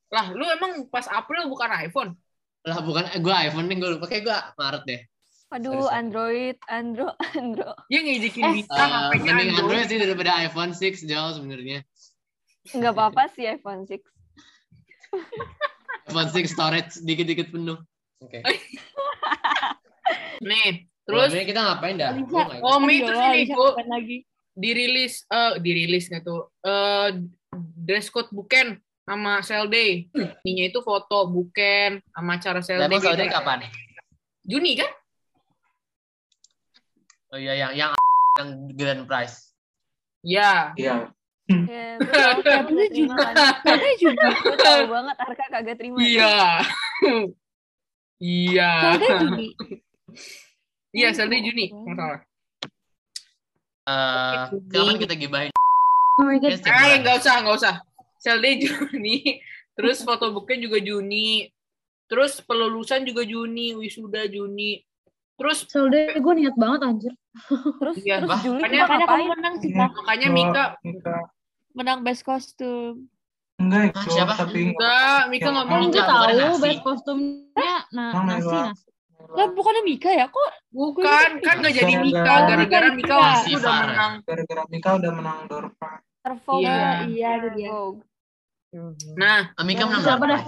Lah, 0.09 0.33
lu 0.33 0.41
emang 0.41 0.89
pas 0.89 1.05
April 1.05 1.45
bukan 1.45 1.69
iPhone? 1.85 2.17
Lah 2.65 2.81
bukan 2.81 3.05
gue 3.13 3.35
iPhone 3.45 3.69
nih 3.69 3.77
gue 3.77 3.89
lupa 3.93 4.09
kayak 4.09 4.23
gue 4.25 4.37
Maret 4.57 4.83
deh. 4.83 5.01
Aduh, 5.49 5.85
sorry. 5.85 5.97
Android, 5.97 6.57
Andro, 6.65 7.09
Andro. 7.37 7.71
Dia 7.87 7.99
ngejekin 8.01 8.43
Eh, 8.43 8.53
Mika 8.57 8.73
Eh, 8.73 8.85
HP-nya 8.85 9.31
mending 9.31 9.49
Android. 9.53 9.61
Android 9.61 9.85
sih 9.85 9.99
daripada 10.01 10.31
iPhone 10.41 10.71
6 10.73 11.05
jauh 11.05 11.31
sebenarnya. 11.31 11.79
Nggak 12.69 12.93
apa-apa 12.93 13.23
sih 13.33 13.45
iPhone 13.45 13.85
6. 13.85 13.97
iPhone 16.09 16.29
6 16.33 16.49
storage 16.49 17.01
dikit-dikit 17.01 17.49
penuh. 17.49 17.77
Oke. 18.19 18.41
Nih, 20.41 20.87
Terus 21.03 21.33
terus 21.33 21.45
kita 21.47 21.61
ngapain 21.65 21.95
dah? 21.97 22.13
Nggak- 22.13 22.61
oh 22.61 22.77
terus 22.85 23.17
ini 23.33 23.43
kapan 23.49 23.87
lagi? 23.89 24.17
dirilis 24.59 25.23
eh 25.31 25.51
dirilis 25.63 26.05
nggak 26.11 26.23
tuh? 26.27 26.51
Eh 26.61 27.07
dress 27.79 28.11
code 28.11 28.29
buken 28.29 28.77
sama 29.07 29.41
sale 29.41 29.65
day. 29.71 30.05
Ininya 30.45 30.65
itu 30.69 30.79
foto 30.85 31.25
buken 31.25 31.97
sama 32.13 32.37
acara 32.37 32.61
sale 32.61 32.85
day. 32.85 32.99
Saudi 33.01 33.25
beda. 33.25 33.33
kapan? 33.33 33.59
Juni 34.45 34.77
kan? 34.77 34.91
Oh 37.33 37.37
iya 37.37 37.53
yang 37.57 37.71
yang 37.73 37.91
yang 38.37 38.49
grand 38.73 39.03
prize. 39.09 39.53
Ya. 40.21 40.73
Iya. 40.75 41.09
Ya, 41.49 41.97
gue 41.97 42.13
tahu 42.13 42.41
Ya, 42.45 42.61
kagak 42.61 42.89
terima 42.93 43.15
juga. 43.17 43.25
Katanya 43.65 43.93
juga. 43.97 44.27
Gue 44.37 44.57
tahu 44.61 44.81
banget 44.85 45.15
Arka 45.17 45.45
kagak 45.49 45.75
terima. 45.81 45.97
Iya. 45.97 46.35
Iya. 48.21 48.71
Katanya 48.93 49.17
Juni. 49.25 49.47
Iya, 50.89 51.13
sale 51.13 51.29
day 51.29 51.41
Juni. 51.43 51.65
Nggak 51.69 51.95
salah. 51.95 52.19
Eh, 53.89 54.33
kapan 54.69 54.97
kita 55.01 55.15
gibahin? 55.17 55.51
Oh 56.19 56.29
setiap 56.35 56.73
Eh, 56.85 56.95
nggak 57.01 57.15
usah, 57.21 57.35
nggak 57.41 57.55
usah. 57.57 57.75
Day 58.37 58.53
Juni. 58.59 59.39
Terus 59.73 60.03
foto 60.03 60.29
buken 60.29 60.59
juga 60.59 60.77
Juni. 60.77 61.47
Terus 62.09 62.41
pelulusan 62.41 63.05
juga 63.05 63.21
Juni, 63.23 63.77
wisuda 63.77 64.25
Juni. 64.27 64.81
Terus 65.39 65.63
Soalnya 65.71 66.19
gue 66.19 66.33
niat 66.35 66.55
banget 66.59 66.79
anjir. 66.83 67.13
Terus 67.79 67.95
Iya, 68.03 68.19
terus 68.19 68.27
bah. 68.27 68.41
Juli 68.43 68.59
Makanya- 68.59 68.75
kita 68.75 68.91
Makanya 68.91 69.07
kamu 69.07 69.25
menang 69.31 69.55
sih, 69.55 69.69
Iya. 69.71 69.77
Kak. 69.79 69.91
makanya 69.95 70.27
Mika 70.29 70.65
Mika. 70.83 71.17
Menang 71.71 71.99
best 72.03 72.23
kostum. 72.27 73.07
Enggak 73.59 73.91
itu, 73.91 73.99
siapa? 74.11 74.33
tapi 74.35 74.71
enggak, 74.71 75.21
Mika 75.31 75.47
nggak 75.51 75.67
mau. 75.67 75.79
Enggak, 75.79 76.05
tahu 76.07 76.55
best 76.59 76.81
kostumnya 76.81 77.75
nah, 77.95 78.11
nasi 78.25 78.51
nasi. 78.51 78.88
Lah 79.29 79.47
bukannya 79.47 79.83
Mika 79.83 80.09
ya? 80.09 80.25
Kok 80.27 80.49
Bukan, 80.69 81.29
kan 81.39 81.55
nggak 81.59 81.73
jadi 81.75 81.93
Gara-gara- 81.93 82.05
Mika 82.05 82.33
gara-gara 82.43 82.87
Mika 82.89 82.95
Mika. 82.95 83.15
waktu 83.15 83.49
udah 83.51 83.61
Masih 83.61 83.85
menang. 83.85 84.13
gara-gara 84.23 84.61
Mika 84.67 84.89
udah 84.95 85.11
menang 85.11 85.37
prize. 85.47 86.03
Tervogue. 86.19 86.61
Iya. 86.61 86.81
iya 87.07 87.29
itu 87.37 87.49
dia. 87.55 87.71
Nah, 89.15 89.39
Amika 89.55 89.83
menang 89.83 90.03
Siapa 90.03 90.25
dah? 90.25 90.41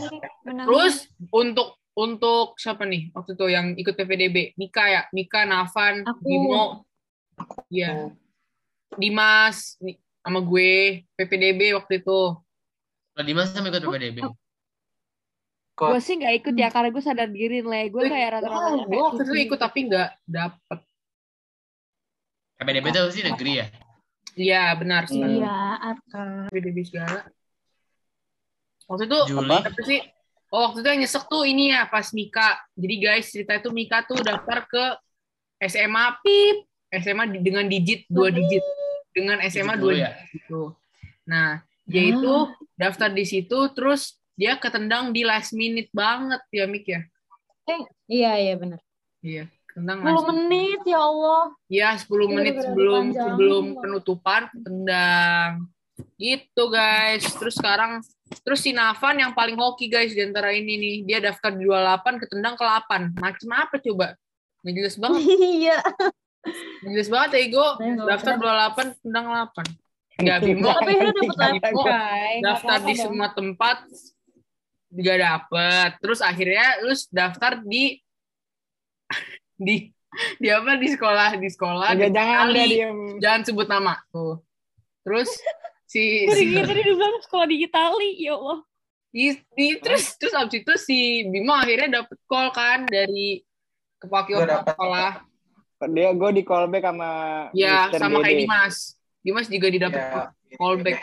Terus 0.66 0.96
untuk 1.30 1.68
untuk 1.92 2.54
siapa 2.56 2.86
nih 2.86 3.10
waktu 3.12 3.34
itu 3.34 3.46
yang 3.48 3.66
ikut 3.76 3.94
PPDB? 3.94 4.54
Mika 4.56 4.84
ya, 4.88 5.02
Mika, 5.12 5.44
Navan, 5.44 6.06
Aku. 6.06 6.22
Bimo, 6.22 6.64
iya, 7.68 8.10
Dimas, 8.92 9.76
sama 10.22 10.40
gue 10.40 10.72
PPDB 11.14 11.74
waktu 11.74 12.00
itu. 12.00 12.20
Kalau 13.12 13.26
Dimas 13.26 13.50
sama 13.50 13.68
ikut 13.68 13.84
PPDB. 13.84 14.18
Kok 15.82 15.98
Gue 15.98 16.02
sih 16.06 16.14
nggak 16.14 16.36
ikut 16.46 16.54
ya 16.62 16.70
karena 16.70 16.94
gue 16.94 17.02
sadar 17.02 17.26
diri 17.34 17.66
lah. 17.66 17.90
Gue 17.90 18.06
kayak 18.06 18.30
rata-rata 18.38 18.70
Oh, 18.70 18.86
gue 18.86 19.02
waktu 19.02 19.22
itu 19.26 19.34
ikut 19.50 19.58
tapi 19.58 19.80
nggak 19.90 20.10
dapet. 20.30 20.80
PPDB 22.62 22.86
itu 22.94 23.02
sih 23.18 23.24
negeri 23.26 23.52
ya. 23.58 23.66
Iya 24.38 24.64
benar 24.78 25.10
sih. 25.10 25.18
Iya, 25.18 25.58
Arka. 25.82 26.54
PPDB 26.54 26.78
segala. 26.86 27.26
Waktu 28.86 29.10
itu 29.10 29.20
Juli. 29.26 29.50
apa 29.58 29.82
sih? 29.82 30.00
Oh 30.54 30.70
waktu 30.70 30.86
itu 30.86 30.88
yang 30.94 31.02
nyesek 31.02 31.24
tuh 31.26 31.44
ini 31.50 31.74
ya 31.74 31.90
pas 31.90 32.14
Mika. 32.14 32.62
Jadi 32.78 32.96
guys 33.02 33.26
cerita 33.34 33.58
itu 33.58 33.74
Mika 33.74 34.06
tuh 34.06 34.22
daftar 34.22 34.70
ke 34.70 34.86
SMA 35.66 36.06
pip 36.22 36.58
SMA 36.94 37.42
dengan 37.42 37.66
digit 37.66 38.06
dua 38.06 38.30
digit 38.30 38.62
dengan 39.18 39.42
SMA 39.50 39.82
Dulu 39.82 39.90
dua 39.90 39.92
ya. 39.98 40.10
digit 40.14 40.46
gitu. 40.46 40.78
Nah 41.26 41.66
dia 41.90 42.04
itu 42.06 42.34
daftar 42.78 43.10
di 43.10 43.26
situ 43.26 43.58
terus 43.74 44.21
dia 44.36 44.56
ketendang 44.58 45.12
di 45.12 45.22
last 45.24 45.52
minute 45.54 45.90
banget 45.92 46.42
ya 46.52 46.66
Mik 46.66 46.86
ya. 46.88 47.02
Iya, 48.10 48.32
iya 48.42 48.54
benar. 48.60 48.80
Iya 49.22 49.46
ketendang 49.72 50.04
10 50.04 50.06
last 50.06 50.12
minute. 50.12 50.36
menit 50.36 50.82
ya 50.84 51.00
Allah. 51.00 51.44
Ya 51.72 51.90
10 51.96 52.36
menit 52.36 52.54
Gara-gara 52.60 52.66
sebelum 52.68 53.04
dipanjangin. 53.08 53.24
sebelum 53.24 53.66
penutupan 53.80 54.42
ketendang. 54.52 55.52
Gitu 56.20 56.64
guys. 56.68 57.24
Terus 57.40 57.56
sekarang 57.56 57.92
terus 58.44 58.60
si 58.64 58.72
Navan 58.76 59.16
yang 59.24 59.32
paling 59.32 59.56
hoki 59.56 59.88
guys 59.88 60.12
di 60.12 60.20
antara 60.20 60.52
ini 60.52 60.76
nih. 60.76 60.96
Dia 61.08 61.20
daftar 61.24 61.56
di 61.56 61.64
28 61.64 62.22
ketendang 62.28 62.56
ke 62.60 62.64
8. 62.68 63.16
Macem 63.16 63.50
apa 63.56 63.76
coba? 63.80 64.08
Nggak 64.62 64.74
jelas 64.76 64.96
banget. 65.00 65.22
Iya. 65.64 65.78
Nggak 66.84 66.92
jelas 67.00 67.10
banget 67.10 67.30
ya 67.32 67.40
Ego. 67.48 67.68
Nggak 67.80 68.08
Daftar 68.12 68.34
28 68.36 68.96
ketendang 69.00 69.26
8. 69.56 70.20
Enggak 70.20 70.38
Bimo. 70.46 70.68
Tapi 70.68 70.94
Guys, 71.72 72.42
daftar 72.44 72.78
di 72.84 72.94
semua 73.00 73.28
tempat 73.32 73.78
juga 74.92 75.14
dapet. 75.18 75.90
Terus 75.98 76.20
akhirnya 76.20 76.84
lu 76.84 76.94
daftar 77.10 77.64
di 77.64 77.98
di 79.58 79.76
di 80.38 80.48
apa 80.52 80.76
di 80.76 80.92
sekolah 80.92 81.40
di 81.40 81.48
sekolah 81.48 81.96
di 81.96 82.12
jangan 82.12 82.52
deh 82.52 82.68
jangan 83.24 83.42
sebut 83.48 83.64
nama 83.64 83.96
tuh 84.12 84.44
terus 85.08 85.32
si, 85.88 86.28
Tadi 86.28 86.52
si, 86.52 86.60
tadi 86.60 86.82
dibilang 86.84 87.24
sekolah 87.24 87.48
di 87.48 87.64
Itali, 87.64 88.20
ya 88.20 88.36
Allah. 88.36 88.60
di- 89.08 89.40
di- 89.56 89.80
terus 89.80 90.20
terus 90.20 90.36
abis 90.36 90.60
itu 90.60 90.74
si 90.76 90.98
Bimo 91.32 91.56
akhirnya 91.56 92.04
dapet 92.04 92.20
call 92.28 92.52
kan 92.52 92.84
dari 92.84 93.40
kepala 94.04 94.68
sekolah 94.68 95.12
Dia 95.96 96.12
gue 96.12 96.30
di 96.36 96.44
callback 96.44 96.84
sama 96.92 97.12
ya 97.56 97.88
Mr. 97.88 97.98
sama 97.98 98.18
kayak 98.20 98.36
Dede. 98.36 98.42
Dimas 98.46 98.76
Dimas 99.24 99.48
juga 99.48 99.68
didapet 99.72 100.02
Ya, 100.04 100.24
callback 100.60 101.00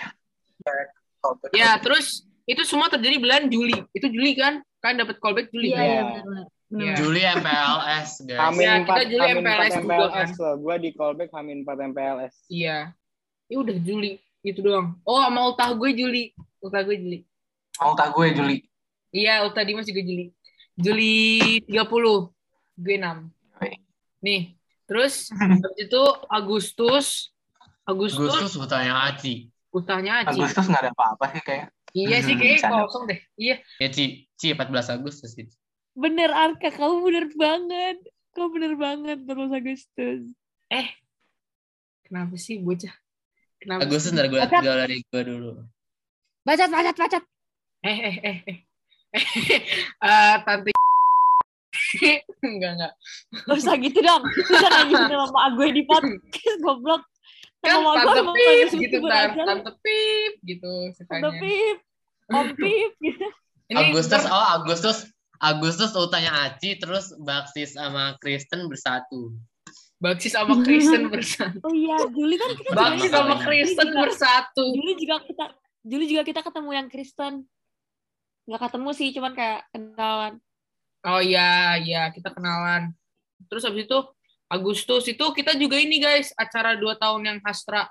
callback. 1.24 1.50
ya 1.56 1.70
terus 1.80 2.27
itu 2.48 2.62
semua 2.64 2.88
terjadi 2.88 3.20
bulan 3.20 3.42
Juli 3.46 3.76
itu 3.92 4.06
Juli 4.08 4.32
kan 4.34 4.64
kan 4.80 4.96
dapet 4.96 5.20
callback 5.20 5.52
Juli 5.52 5.68
Iya, 5.70 5.76
kan? 5.76 5.84
iya 5.84 6.00
benar-benar. 6.02 6.46
Iya. 6.68 6.94
Juli 7.00 7.20
MPLS 7.24 8.10
guys. 8.28 8.40
Hamin 8.40 8.64
Ya, 8.64 8.74
kita 8.84 8.92
4, 9.00 9.08
Juli 9.08 9.20
Hamin 9.24 9.36
4 9.36 9.40
MPLS 9.40 9.72
juga, 9.72 9.84
MPLS 9.84 10.32
loh. 10.36 10.54
Gue 10.60 10.74
di 10.80 10.90
callback 10.92 11.30
Hamin 11.32 11.58
4 11.64 11.88
MPLS. 11.92 12.34
iya 12.48 12.78
ya 13.48 13.56
udah 13.56 13.76
Juli 13.80 14.12
itu 14.44 14.60
doang 14.60 15.00
oh 15.08 15.18
sama 15.24 15.40
ultah 15.48 15.72
gue 15.72 15.90
Juli 15.96 16.36
ultah 16.60 16.84
gue 16.84 16.96
Juli 16.96 17.18
tak 17.78 18.10
gue 18.10 18.26
Juli. 18.34 18.56
Iya, 19.08 19.46
ultah 19.46 19.62
Dimas 19.64 19.86
juga 19.86 20.02
Juli. 20.04 20.34
Juli 20.74 21.62
30. 21.64 21.78
Gue 22.76 22.96
6. 22.98 23.30
Nih, 24.18 24.58
terus 24.84 25.30
habis 25.30 25.62
itu 25.78 26.02
Agustus. 26.26 27.30
Agustus, 27.86 28.28
Agustus 28.34 28.58
utangnya 28.58 28.94
Aci. 29.08 29.48
ultahnya 29.72 30.26
Aci. 30.26 30.36
Agustus 30.42 30.66
nggak 30.68 30.82
ada 30.84 30.92
apa-apa 30.92 31.24
sih 31.32 31.40
kayak. 31.40 31.70
Iya 31.92 32.18
sih, 32.20 32.34
Hmm, 32.36 32.40
kayak 32.40 32.56
bercanda. 32.60 32.84
kosong 32.84 33.04
deh. 33.08 33.18
Iya. 33.34 33.56
Ya 33.80 33.88
Ci, 33.88 34.04
Ci 34.36 34.46
14 34.52 34.92
Agustus 34.92 35.32
itu. 35.34 35.54
Bener 35.92 36.30
Arka, 36.30 36.68
kamu 36.70 36.96
bener 37.02 37.26
banget. 37.34 37.96
Kamu 38.32 38.48
bener 38.52 38.72
banget 38.76 39.18
terus 39.24 39.50
Agustus. 39.50 40.20
Kenapa 42.04 42.34
sih 42.36 42.60
bocah? 42.60 42.92
Kenapa? 43.58 43.84
Agustus 43.84 44.12
sih? 44.12 44.16
ntar 44.16 44.28
gue 44.28 44.38
tinggal 44.38 44.76
dari 44.78 44.96
gue 45.02 45.22
dulu. 45.24 45.50
Bacat, 46.44 46.68
bacat, 46.70 46.96
bacat. 46.96 47.22
Eh, 47.84 47.98
eh, 47.98 48.16
eh, 48.22 48.38
eh. 48.46 48.58
Eh, 50.04 50.36
tante 50.44 50.70
enggak 52.44 52.70
enggak 52.76 52.92
Gak 53.48 53.56
usah 53.56 53.74
gitu 53.80 53.98
dong. 54.00 54.22
Bisa 54.24 54.68
nanya 54.68 55.08
nama 55.08 55.52
gue 55.56 55.68
di 55.72 55.82
podcast, 55.84 56.58
goblok. 56.60 57.02
Kan 57.58 57.82
Nama 57.82 57.90
tante 57.96 58.22
pip 58.30 58.68
gitu 58.72 58.96
aja. 59.02 59.34
tante 59.34 59.70
pip 59.82 60.32
gitu 60.42 60.72
Tante 61.04 61.30
Pip. 61.36 61.76
Om 62.28 62.48
Pip. 62.54 62.92
gitu. 62.98 63.26
ini 63.66 63.76
Agustus, 63.88 64.22
oh 64.24 64.46
Agustus, 64.54 64.98
Agustus 65.38 65.90
utangnya 65.92 66.32
Aci, 66.44 66.76
terus 66.76 67.12
Baksis 67.16 67.74
sama 67.74 68.16
Kristen 68.16 68.66
bersatu. 68.66 69.32
Baksis 69.98 70.32
sama 70.32 70.54
Kristen 70.60 71.08
bersatu 71.12 71.58
Oh 71.60 71.72
iya, 71.72 71.98
Juli 72.06 72.36
kan 72.36 72.54
kita 72.54 72.70
Baksis 72.70 73.02
juga- 73.04 73.16
sama 73.18 73.34
Kristen 73.40 73.88
juga- 73.88 74.00
bersatu 74.04 74.64
Juli 74.70 74.92
juga 74.94 75.16
kita 75.20 75.44
Juli 75.82 76.04
juga 76.06 76.22
kita 76.22 76.40
ketemu 76.42 76.70
yang 76.70 76.86
Kristen. 76.86 77.34
Nggak 78.44 78.60
ketemu 78.62 78.90
sih, 78.92 79.08
cuman 79.10 79.32
kayak 79.32 79.60
kenalan. 79.68 80.32
Oh 81.00 81.18
iya, 81.18 81.76
iya 81.76 82.08
kita 82.08 82.28
kenalan. 82.28 82.92
Terus 83.46 83.62
habis 83.62 83.84
itu 83.84 83.98
Agustus 84.48 85.04
itu 85.06 85.24
kita 85.32 85.52
juga 85.54 85.76
ini 85.76 85.98
guys 85.98 86.32
acara 86.32 86.72
dua 86.72 86.96
tahun 86.96 87.20
yang 87.22 87.38
Hastra, 87.44 87.84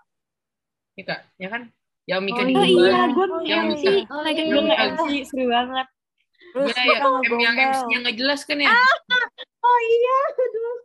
ya 0.93 1.03
kak, 1.05 1.21
ya 1.37 1.47
kan? 1.47 1.61
Yang 2.03 2.19
Mika 2.23 2.39
Oh 2.39 2.45
di 2.47 2.49
iya. 2.49 2.65
iya, 2.65 3.01
gue 3.07 3.25
Yang 3.45 3.63
MC. 3.67 3.83
bisa- 3.83 4.05
Oh, 4.09 4.23
iya, 4.23 4.31
iya. 4.39 4.59
nge-MC, 4.63 5.03
seru 5.27 5.43
banget. 5.45 5.87
Terus 6.47 6.67
Ya, 6.71 6.79
ya, 6.79 6.79
M 6.79 6.87
yang 6.87 7.03
ngegombal. 7.19 7.67
MC-nya 7.67 7.97
nggak 8.01 8.15
jelas 8.15 8.39
kan 8.41 8.57
ya? 8.57 8.69
Oh 9.59 9.79
iya, 9.83 10.17
aduh. 10.31 10.75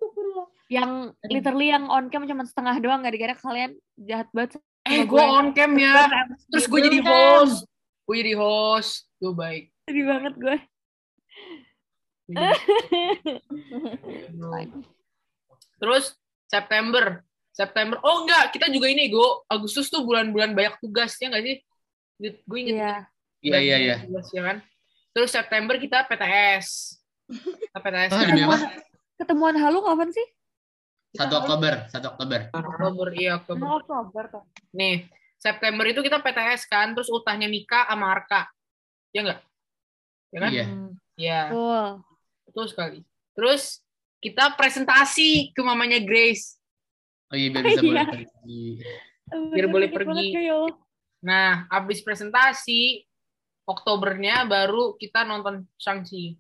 Yang 0.67 0.91
literally 1.27 1.67
yang 1.69 1.85
on 1.87 2.05
cam 2.09 2.25
cuma 2.27 2.43
setengah 2.43 2.75
doang, 2.81 3.01
gak 3.01 3.13
dikira 3.15 3.35
kalian 3.35 3.71
jahat 3.95 4.27
banget. 4.33 4.59
Eh, 4.83 5.05
gue 5.05 5.07
gue. 5.07 5.23
on 5.23 5.47
cam 5.53 5.71
ya. 5.79 6.11
Terus 6.51 6.65
gue 6.67 6.81
jadi 6.83 6.99
host. 7.01 7.63
Gue 8.03 8.15
jadi 8.19 8.33
host. 8.35 9.07
Gue 9.17 9.33
baik. 9.33 9.63
Sedih 9.87 10.05
banget 10.05 10.35
gue. 10.35 10.57
Terus 15.83 16.15
September. 16.47 17.27
September. 17.51 17.99
Oh 18.07 18.23
enggak, 18.23 18.55
kita 18.55 18.71
juga 18.71 18.87
ini, 18.87 19.11
Go. 19.11 19.43
Agustus 19.51 19.91
tuh 19.91 20.07
bulan-bulan 20.07 20.55
banyak 20.55 20.79
tugas, 20.79 21.19
ya 21.19 21.27
nggak 21.29 21.43
sih? 21.43 21.57
Gue 22.47 22.59
inget. 22.63 22.75
Iya. 22.79 22.95
Iya 23.43 23.59
iya 23.59 23.77
iya. 23.83 23.97
Tugas, 24.07 24.31
ya 24.31 24.43
kan? 24.47 24.57
Terus 25.11 25.31
September 25.35 25.75
kita 25.77 26.07
PTS. 26.07 26.97
Kita 27.29 27.79
PTS. 27.83 28.11
Oh, 28.15 28.19
kan? 28.23 28.39
apa? 28.39 28.59
Ketemuan 29.19 29.57
halu 29.59 29.83
kapan 29.83 30.15
sih? 30.15 30.27
Satu 31.13 31.45
Oktober, 31.45 31.93
satu 31.93 32.17
Oktober. 32.17 32.49
Oktober, 32.57 33.09
iya 33.13 33.37
Oktober. 33.37 33.61
Emang 33.61 33.85
Oktober 33.85 34.25
tuh. 34.33 34.45
Nih, 34.73 35.05
September 35.37 35.85
itu 35.85 36.01
kita 36.01 36.25
PTS 36.25 36.65
kan, 36.65 36.97
terus 36.97 37.13
ultahnya 37.13 37.53
Mika 37.53 37.85
sama 37.85 38.17
Arka. 38.17 38.49
Ya 39.13 39.21
enggak? 39.21 39.41
Ya 40.33 40.39
kan? 40.41 40.51
Iya. 40.55 40.67
Iya, 41.13 41.41
Betul. 41.53 41.89
betul 42.49 42.65
sekali. 42.73 42.99
Terus 43.37 43.85
kita 44.23 44.55
presentasi 44.55 45.51
ke 45.51 45.61
mamanya 45.61 45.99
Grace. 45.99 46.57
Oh 47.27 47.37
iya 47.37 47.51
biar 47.51 47.65
bisa 47.67 47.83
boleh 47.91 47.99
Iya. 47.99 48.13
pergi. 48.13 48.63
Biar 49.51 49.67
boleh 49.67 49.89
banget 49.91 49.99
pergi. 49.99 50.29
Nah, 51.23 51.67
habis 51.71 51.99
presentasi, 52.01 53.03
Oktobernya 53.63 54.43
baru 54.45 54.95
kita 54.95 55.23
nonton 55.23 55.67
Shang-Chi. 55.79 56.35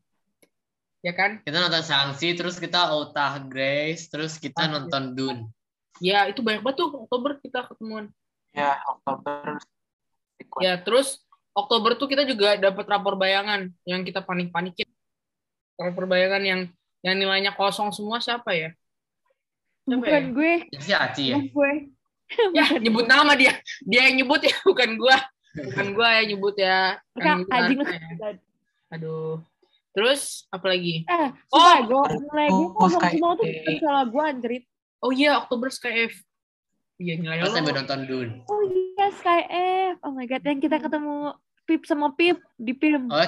Ya 1.02 1.14
kan? 1.14 1.42
Kita 1.42 1.58
nonton 1.58 1.82
Sanksi, 1.82 2.34
terus 2.34 2.58
kita 2.58 2.90
Utah 2.94 3.38
Grace, 3.42 4.06
terus 4.06 4.38
kita 4.38 4.62
Ah, 4.62 4.66
iya. 4.66 4.74
nonton 4.78 5.02
Dune. 5.14 5.42
Ya, 5.98 6.26
itu 6.26 6.42
banyak 6.42 6.62
banget 6.62 6.82
tuh 6.82 7.06
Oktober 7.06 7.38
kita 7.38 7.66
ketemuan. 7.66 8.10
Ya, 8.50 8.78
Oktober. 8.86 9.58
Ya, 10.58 10.78
terus 10.78 11.22
Oktober 11.54 11.94
tuh 11.94 12.06
kita 12.06 12.22
juga 12.22 12.58
dapat 12.58 12.86
rapor 12.86 13.14
bayangan 13.14 13.70
yang 13.82 14.02
kita 14.02 14.22
panik-panikin. 14.22 14.86
Rapor 15.78 16.06
bayangan 16.06 16.42
yang 16.42 16.60
yang 17.02 17.18
nilainya 17.18 17.52
kosong 17.52 17.90
semua 17.90 18.18
siapa 18.18 18.50
ya? 18.50 18.70
Siapa 19.82 19.98
Bukan 19.98 20.22
ya? 20.22 20.30
gue. 20.30 20.52
Itu 20.70 20.82
si 20.82 20.92
Aci 20.94 21.24
ya? 21.30 21.36
Bukan 21.38 21.50
gue. 21.50 21.72
Ya, 22.56 22.64
nyebut 22.80 23.04
nama 23.04 23.36
dia. 23.36 23.60
Dia 23.84 24.08
yang 24.08 24.24
nyebut 24.24 24.40
ya, 24.40 24.56
bukan 24.64 24.96
gua. 24.96 25.20
Bukan 25.52 25.86
gua 25.92 26.16
yang 26.16 26.32
nyebut 26.32 26.56
ya. 26.56 26.96
Lu. 27.12 27.44
Arka 27.44 27.92
ya. 27.92 28.08
Aduh. 28.88 29.36
Terus 29.92 30.48
apa 30.48 30.72
lagi? 30.72 31.04
Eh, 31.04 31.28
Oh, 31.52 31.60
sumpah 31.60 31.80
gue 31.84 32.02
nilai 32.24 32.48
gue 32.48 32.72
oh, 32.72 32.88
Sky- 32.88 33.20
semua 33.20 33.36
tuh 33.36 33.44
bukan 33.44 33.74
salah 33.84 34.04
gue 34.08 34.22
anjrit. 34.24 34.64
Oh 35.04 35.12
iya, 35.12 35.36
Oktober 35.36 35.68
Sky 35.68 36.08
F. 36.08 36.14
Iya, 36.96 37.20
nilainya 37.20 37.44
Pas 37.44 37.52
sampai 37.52 37.72
lo. 37.74 37.78
nonton 37.84 38.00
Dune. 38.08 38.32
Oh 38.48 38.62
iya, 38.64 39.06
Sky 39.12 39.40
F. 39.92 39.96
Oh 40.00 40.16
my 40.16 40.24
god, 40.24 40.40
yang 40.40 40.56
kita 40.56 40.80
ketemu 40.80 41.36
Pip 41.68 41.84
sama 41.84 42.16
Pip 42.16 42.40
di 42.56 42.72
PIM. 42.72 43.12
Oh, 43.12 43.20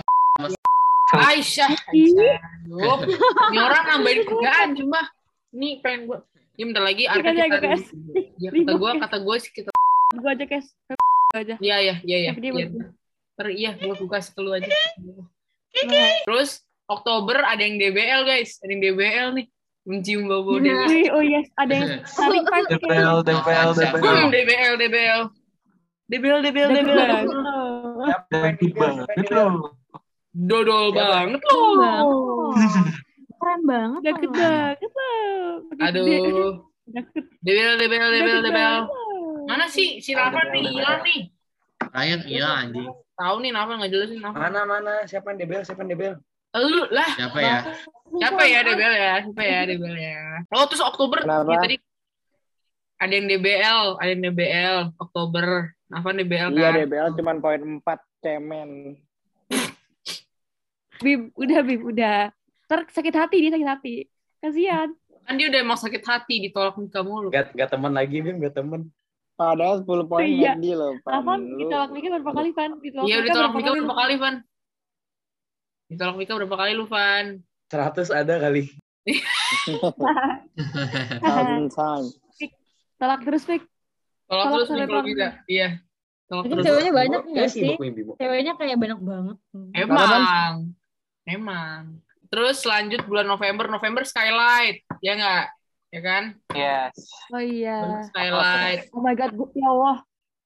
Aisyah. 1.14 1.70
Aisyah. 1.90 2.38
Ini 3.50 3.58
orang 3.60 3.84
nambahin 3.86 4.22
kerjaan 4.26 4.68
cuma. 4.74 5.00
Nih 5.54 5.78
pengen 5.80 6.10
gua. 6.10 6.18
Ini 6.54 6.70
bentar 6.70 6.82
lagi 6.86 7.02
Arka 7.10 7.30
kita 7.30 7.34
Ya, 7.34 7.46
kata 7.50 7.66
kes. 7.66 7.82
kata 9.02 9.16
gua 9.22 9.36
sih 9.42 9.50
kita. 9.50 9.70
Gue 10.14 10.30
aja, 10.30 10.46
Kes. 10.46 10.66
Gue 10.86 11.38
aja. 11.42 11.54
Iya, 11.58 11.76
iya, 11.82 11.94
iya, 12.06 12.18
iya. 12.30 12.32
Dia 12.38 12.50
Iya, 12.54 12.70
iya, 13.50 13.70
gua 13.82 13.94
buka 13.98 14.22
sekelu 14.22 14.62
aja. 14.62 14.70
Terus 16.22 16.62
Oktober 16.86 17.42
ada 17.42 17.58
yang 17.58 17.82
DBL 17.82 18.22
guys, 18.22 18.62
ada 18.62 18.70
yang 18.70 18.82
DBL 18.82 19.28
nih. 19.34 19.46
Mencium 19.84 20.30
bau-bau 20.30 20.62
DBL. 20.62 21.12
Oh 21.12 21.20
yes, 21.20 21.50
ada 21.58 21.72
yang 21.74 21.88
saling 22.06 22.46
fight. 22.46 22.64
DPL, 22.70 23.20
DPL, 23.20 23.68
Siapa? 23.74 23.98
DPL. 23.98 24.16
Hmm, 24.16 24.28
DBL, 24.30 24.74
DBL. 24.80 25.22
DBL, 26.08 26.40
DBL, 26.40 26.70
DBL. 26.72 27.26
Dodol 30.34 30.90
Siapa? 30.90 31.10
banget 31.14 31.40
loh. 31.46 32.50
Keren 33.38 33.60
banget. 33.70 34.00
Deket. 34.02 34.76
Aduh. 35.78 36.66
Deket 36.84 37.24
DBL, 37.40 37.74
DBL, 37.78 38.10
DBL, 38.10 38.10
deket 38.10 38.42
DBL. 38.42 38.52
banget. 38.52 38.84
Mana 39.46 39.64
sih 39.70 40.02
si 40.02 40.10
Rafa 40.12 40.42
DBL, 40.42 40.50
nih 40.50 40.60
DBL. 40.60 40.74
hilang 40.74 41.00
nih? 41.06 41.20
Ryan 41.94 42.20
hilang 42.26 42.54
anjing. 42.66 42.88
Tahu 43.14 43.36
nih 43.46 43.50
Nafa 43.54 43.72
nggak 43.78 43.90
jelasin 43.94 44.18
Nafa. 44.18 44.36
Mana 44.42 44.60
mana 44.66 44.92
siapa 45.06 45.26
yang 45.30 45.38
debel 45.38 45.62
siapa 45.62 45.80
yang 45.86 45.90
debel? 45.94 46.14
Lu 46.54 46.82
lah. 46.90 47.10
Siapa 47.14 47.38
ya? 47.38 47.58
Siapa 48.18 48.42
ya 48.42 48.58
DBL 48.66 48.94
ya? 48.98 49.14
Siapa 49.22 49.42
ya 49.46 49.58
DBL 49.70 49.96
ya? 50.02 50.18
Oh 50.50 50.66
terus 50.66 50.82
Oktober 50.82 51.22
ya 51.22 51.58
tadi 51.62 51.76
ada 52.94 53.10
yang 53.12 53.26
DBL, 53.30 53.80
ada 54.02 54.10
yang 54.10 54.22
DBL 54.22 54.76
Oktober. 54.98 55.46
Nafa 55.94 56.10
DBL 56.10 56.50
Iya 56.58 56.74
kan? 56.74 56.74
debel 56.80 57.06
cuman 57.14 57.36
poin 57.38 57.60
4 57.78 58.24
cemen. 58.24 58.98
Bim, 60.98 61.32
udah 61.34 61.60
Bim, 61.60 61.80
udah. 61.84 62.30
Ntar 62.64 62.78
sakit 62.88 63.14
hati 63.14 63.36
dia 63.38 63.50
sakit 63.50 63.68
hati. 63.68 63.94
Kasihan. 64.38 64.88
Kan 65.24 65.34
dia 65.34 65.48
udah 65.48 65.60
emang 65.60 65.76
sakit 65.76 66.02
hati 66.02 66.34
ditolak 66.40 66.76
nikah 66.76 67.00
mulu. 67.00 67.28
Gak, 67.28 67.52
gak 67.52 67.70
temen 67.70 67.90
lagi, 67.90 68.20
Bim, 68.20 68.36
gak 68.38 68.54
temen. 68.54 68.92
Padahal 69.34 69.82
10 69.82 70.04
poin 70.04 70.22
Iya. 70.22 70.54
McD 70.54 70.66
loh. 70.72 70.94
Pan. 71.00 71.12
Apa? 71.18 71.32
Lu- 71.34 71.58
Ditolak 71.58 71.90
nikah 71.90 72.08
berapa 72.14 72.32
kali, 72.32 72.50
Pan? 72.52 72.70
Ditolak 72.78 73.04
Iya 73.04 73.16
ditolak 73.20 73.34
berapa 73.44 73.56
nikah 73.56 73.66
kali? 73.66 73.80
berapa 73.80 73.96
kali 73.96 74.14
Van? 74.14 74.34
Ditolak 75.84 76.16
nikah 76.16 76.34
berapa 76.36 76.56
kali 76.56 76.72
lu 76.72 76.86
Van? 76.86 77.26
100 77.66 78.14
ada 78.14 78.34
kali. 78.38 78.62
Thousand. 81.20 82.04
Tolak 82.96 83.20
terus, 83.22 83.42
Fik. 83.42 83.62
Tolak 84.24 84.44
Tolak 84.44 84.52
terus 84.56 84.68
nih 84.70 84.86
kalau 84.86 85.02
bisa. 85.02 85.26
Iya. 85.44 85.68
Tolak 86.24 86.42
Mungkin 86.46 86.56
terus. 86.56 86.66
ceweknya 86.70 86.92
banyak 86.94 87.20
nggak 87.26 87.42
ya 87.42 87.50
sih? 87.50 87.70
Ceweknya 88.16 88.52
kayak 88.54 88.78
banyak 88.78 88.98
banget. 89.00 89.36
Emang. 89.74 90.56
Emang. 91.24 92.00
Terus 92.28 92.64
lanjut 92.64 93.04
bulan 93.04 93.24
November, 93.24 93.66
November 93.66 94.02
Skylight. 94.02 94.84
Ya 95.00 95.12
nggak? 95.14 95.44
Ya 95.88 96.00
kan? 96.02 96.24
Yes. 96.50 96.94
Oh 97.30 97.38
iya. 97.38 98.02
Skylight. 98.10 98.90
Oh 98.90 99.00
my 99.00 99.14
god, 99.14 99.32
gua, 99.32 99.48
ya 99.54 99.68
Allah. 99.70 99.98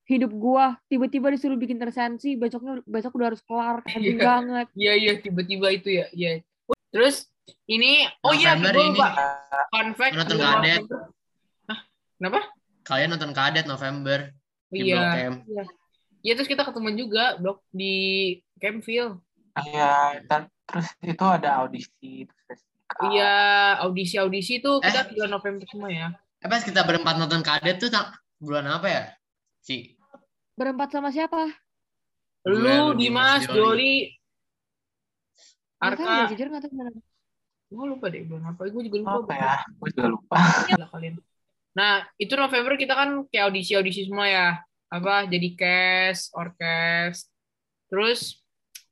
Hidup 0.05 0.33
gua 0.33 0.81
tiba-tiba 0.89 1.29
disuruh 1.29 1.57
bikin 1.57 1.77
tersensi, 1.77 2.33
besoknya 2.33 2.81
besok 2.85 3.21
udah 3.21 3.29
harus 3.29 3.45
kelar, 3.45 3.85
Iya. 3.93 4.17
banget. 4.17 4.67
Iya 4.73 4.93
iya 4.97 5.13
tiba-tiba 5.21 5.69
itu 5.69 5.89
ya. 6.01 6.07
Iya. 6.13 6.41
Terus 6.89 7.29
ini 7.65 8.05
oh 8.25 8.33
iya 8.33 8.57
November 8.57 8.73
gue 8.73 8.85
ini. 8.85 8.97
lupa. 8.97 9.09
Fun 9.69 9.89
fact. 9.93 10.15
Nonton 10.17 10.39
kadet. 10.41 10.83
Hah? 11.69 11.79
Kenapa? 12.17 12.41
Kalian 12.85 13.09
nonton 13.13 13.33
kadet 13.37 13.67
November 13.69 14.33
di 14.69 14.81
Iya. 14.89 14.97
Blok 14.97 15.17
M. 15.17 15.35
Iya 16.19 16.33
terus 16.35 16.49
kita 16.49 16.65
ketemu 16.65 16.89
juga 16.97 17.37
blok 17.37 17.61
di 17.69 17.95
Campville. 18.57 19.21
Iya, 19.61 20.25
terus 20.69 20.89
itu 21.01 21.25
ada 21.25 21.65
audisi. 21.65 22.29
Terus 22.29 22.61
Iya 23.05 23.37
audisi-audisi 23.85 24.65
itu 24.65 24.73
kita 24.81 25.05
Eh. 25.05 25.13
bulan 25.13 25.31
November 25.33 25.65
semua 25.69 25.91
ya. 25.93 26.09
Eh 26.41 26.49
pas 26.49 26.65
kita 26.65 26.81
berempat 26.85 27.17
nonton 27.17 27.45
kadet 27.45 27.77
tuh 27.77 27.93
tak 27.93 28.17
bulan 28.41 28.65
apa 28.65 28.87
ya? 28.89 29.03
Si 29.61 29.93
Berempat 30.57 30.91
sama 30.91 31.13
siapa? 31.13 31.53
Lu, 32.49 32.97
Dimas, 32.97 33.45
Joli. 33.47 34.11
Tahu 35.79 35.95
ya, 35.95 35.95
Arka. 35.95 36.33
jujur 36.35 36.47
nggak 36.51 36.63
tahu 36.67 36.75
mana. 36.75 36.91
Gue 37.69 37.87
lupa 37.87 38.07
deh 38.09 38.25
bulan 38.25 38.45
apa. 38.51 38.61
Gue 38.67 38.83
juga 38.89 38.97
lupa. 38.99 39.13
apa 39.23 39.35
ya? 39.37 39.55
Gue 39.79 39.89
juga 39.95 40.09
lupa. 40.09 40.37
Kalian. 40.91 41.15
Nah, 41.77 41.95
itu 42.17 42.35
November 42.35 42.75
kita 42.75 42.97
kan 42.97 43.09
kayak 43.29 43.45
audisi-audisi 43.53 44.09
semua 44.11 44.27
ya. 44.27 44.47
Apa, 44.89 45.29
jadi 45.29 45.49
cast, 45.55 46.33
orkes. 46.33 47.29
Terus, 47.93 48.41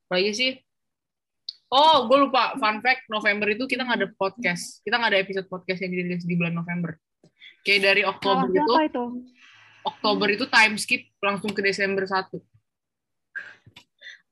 apa 0.07 0.21
lagi 0.21 0.33
sih? 0.37 0.53
Oh, 1.67 2.07
gue 2.07 2.19
lupa. 2.31 2.55
Fun 2.63 2.79
fact, 2.79 3.11
November 3.11 3.51
itu 3.51 3.67
kita 3.67 3.83
nggak 3.83 3.99
ada 3.99 4.09
podcast. 4.15 4.81
Kita 4.87 5.03
nggak 5.03 5.11
ada 5.11 5.21
episode 5.23 5.47
podcast 5.51 5.83
yang 5.83 5.91
dirilis 5.91 6.23
di 6.23 6.39
bulan 6.39 6.55
November. 6.55 6.95
Kayak 7.67 7.81
dari 7.83 8.03
Oktober 8.07 8.47
itu, 8.47 8.63
itu? 8.87 9.05
Oktober 9.83 10.29
itu 10.31 10.45
time 10.47 10.75
skip 10.79 11.11
langsung 11.19 11.51
ke 11.51 11.63
Desember 11.67 12.07
1. 12.07 12.39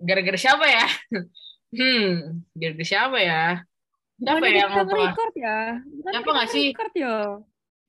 Gara-gara 0.03 0.39
siapa 0.39 0.67
ya? 0.67 0.87
Hmm, 1.75 2.39
gara-gara 2.55 2.87
siapa 2.87 3.19
ya? 3.19 3.67
Siapa 4.15 4.39
Bukannya 4.39 4.55
ya 4.55 4.63
yang 4.63 4.71
nge-record 4.87 5.35
ya? 5.35 5.59
Bukannya 5.83 6.15
Siapa 6.15 6.31
nggak 6.31 6.49
sih? 6.55 6.67
nge-record 6.71 6.95
ya? 6.95 7.15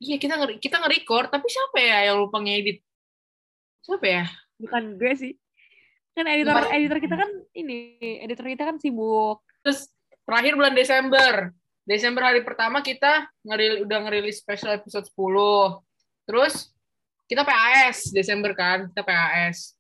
Iya 0.01 0.15
kita 0.17 0.33
nge 0.41 0.47
kita 0.57 0.75
nge-record, 0.81 1.27
tapi 1.29 1.47
siapa 1.53 1.77
ya 1.77 1.97
yang 2.09 2.17
lupa 2.17 2.41
ngedit? 2.41 2.81
Siapa 3.85 4.05
ya? 4.09 4.25
Bukan 4.57 4.97
gue 4.97 5.13
sih. 5.13 5.37
Kan 6.15 6.25
editor 6.31 6.55
editor 6.71 6.97
kita 7.03 7.15
kan 7.19 7.29
ini, 7.51 7.99
editor 8.23 8.47
kita 8.47 8.63
kan 8.63 8.79
sibuk. 8.79 9.43
Terus 9.59 9.91
terakhir 10.23 10.55
bulan 10.55 10.71
Desember. 10.71 11.51
Desember 11.85 12.23
hari 12.25 12.41
pertama 12.41 12.79
kita 12.79 13.27
ngeril 13.45 13.83
udah 13.85 13.99
ngerilis 14.07 14.39
special 14.39 14.79
episode 14.79 15.05
10. 15.11 15.11
Terus 16.25 16.71
kita 17.27 17.43
PAS 17.43 18.09
Desember 18.15 18.55
kan, 18.55 18.89
kita 18.89 19.03
PAS. 19.03 19.75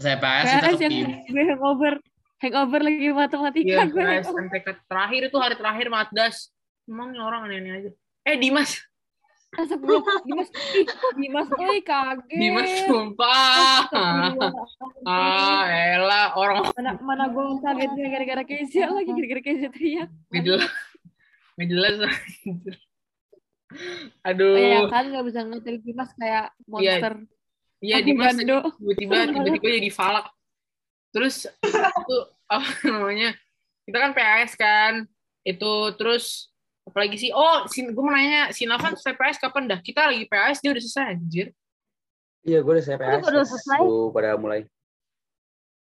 saya 0.00 0.16
kita 0.16 0.24
PAS 0.24 0.44
ke 0.80 0.84
yang 0.88 0.96
gue 1.28 1.44
hangover, 1.54 1.94
hangover 2.40 2.80
lagi 2.80 3.08
matematika 3.12 3.68
Iya, 3.68 3.84
gue. 3.92 4.00
PAS 4.00 4.28
terakhir 4.88 5.20
itu 5.28 5.36
hari 5.36 5.54
terakhir 5.60 5.86
Matdas. 5.92 6.48
Emang 6.88 7.12
ini 7.12 7.20
orang 7.20 7.46
aneh-aneh 7.46 7.72
aja. 7.84 7.90
Eh 8.26 8.40
Dimas, 8.40 8.80
Sebelum 9.50 10.06
Dimas, 10.22 10.46
ih, 10.78 10.86
Dimas, 11.18 11.48
oi 11.58 11.82
kaget. 11.82 12.38
Dimas 12.38 12.70
sumpah. 12.86 13.90
Ah, 15.02 15.66
elah 15.66 16.38
orang 16.38 16.70
mana 16.70 16.94
mana 17.02 17.24
gue 17.26 17.58
kagetnya 17.58 18.06
gara-gara 18.14 18.42
Kezia 18.46 18.86
lagi 18.94 19.10
gara-gara 19.10 19.42
Kezia 19.42 19.68
teriak. 19.74 20.10
Gak 20.30 20.42
jelas. 20.46 20.70
Jelas. 21.58 21.94
Aduh. 24.22 24.54
Iya 24.54 24.86
kan 24.86 25.04
nggak 25.10 25.24
bisa 25.26 25.40
ngetil 25.46 25.76
Dimas 25.82 26.10
kayak 26.14 26.54
monster. 26.70 27.14
Iya, 27.80 27.96
Aku 27.98 28.06
Dimas 28.06 28.34
tiba-tiba 28.38 29.14
tiba-tiba 29.34 29.68
jadi 29.82 29.90
falak. 29.90 30.26
Terus 31.10 31.50
itu 31.66 32.16
apa 32.46 32.70
namanya? 32.86 33.34
Kita 33.82 33.98
kan 33.98 34.10
PAS 34.14 34.54
kan. 34.54 34.92
Itu 35.42 35.96
terus 35.98 36.49
apalagi 36.90 37.16
sih? 37.16 37.30
Oh, 37.30 37.64
si, 37.64 37.86
gue 37.86 38.02
mau 38.02 38.10
nanya, 38.10 38.50
si 38.50 38.66
Navan 38.66 38.98
selesai 38.98 39.14
PAS 39.14 39.38
kapan 39.38 39.70
dah? 39.70 39.78
Kita 39.78 40.10
lagi 40.10 40.26
PAS, 40.26 40.58
dia 40.58 40.74
udah 40.74 40.82
selesai 40.82 41.04
anjir. 41.14 41.46
Iya, 42.42 42.58
gue 42.60 42.72
udah 42.74 42.84
CPS. 42.84 43.22
udah 43.22 43.44
selesai? 43.46 43.78
Tuh, 43.78 44.08
pada 44.10 44.34
mulai. 44.34 44.66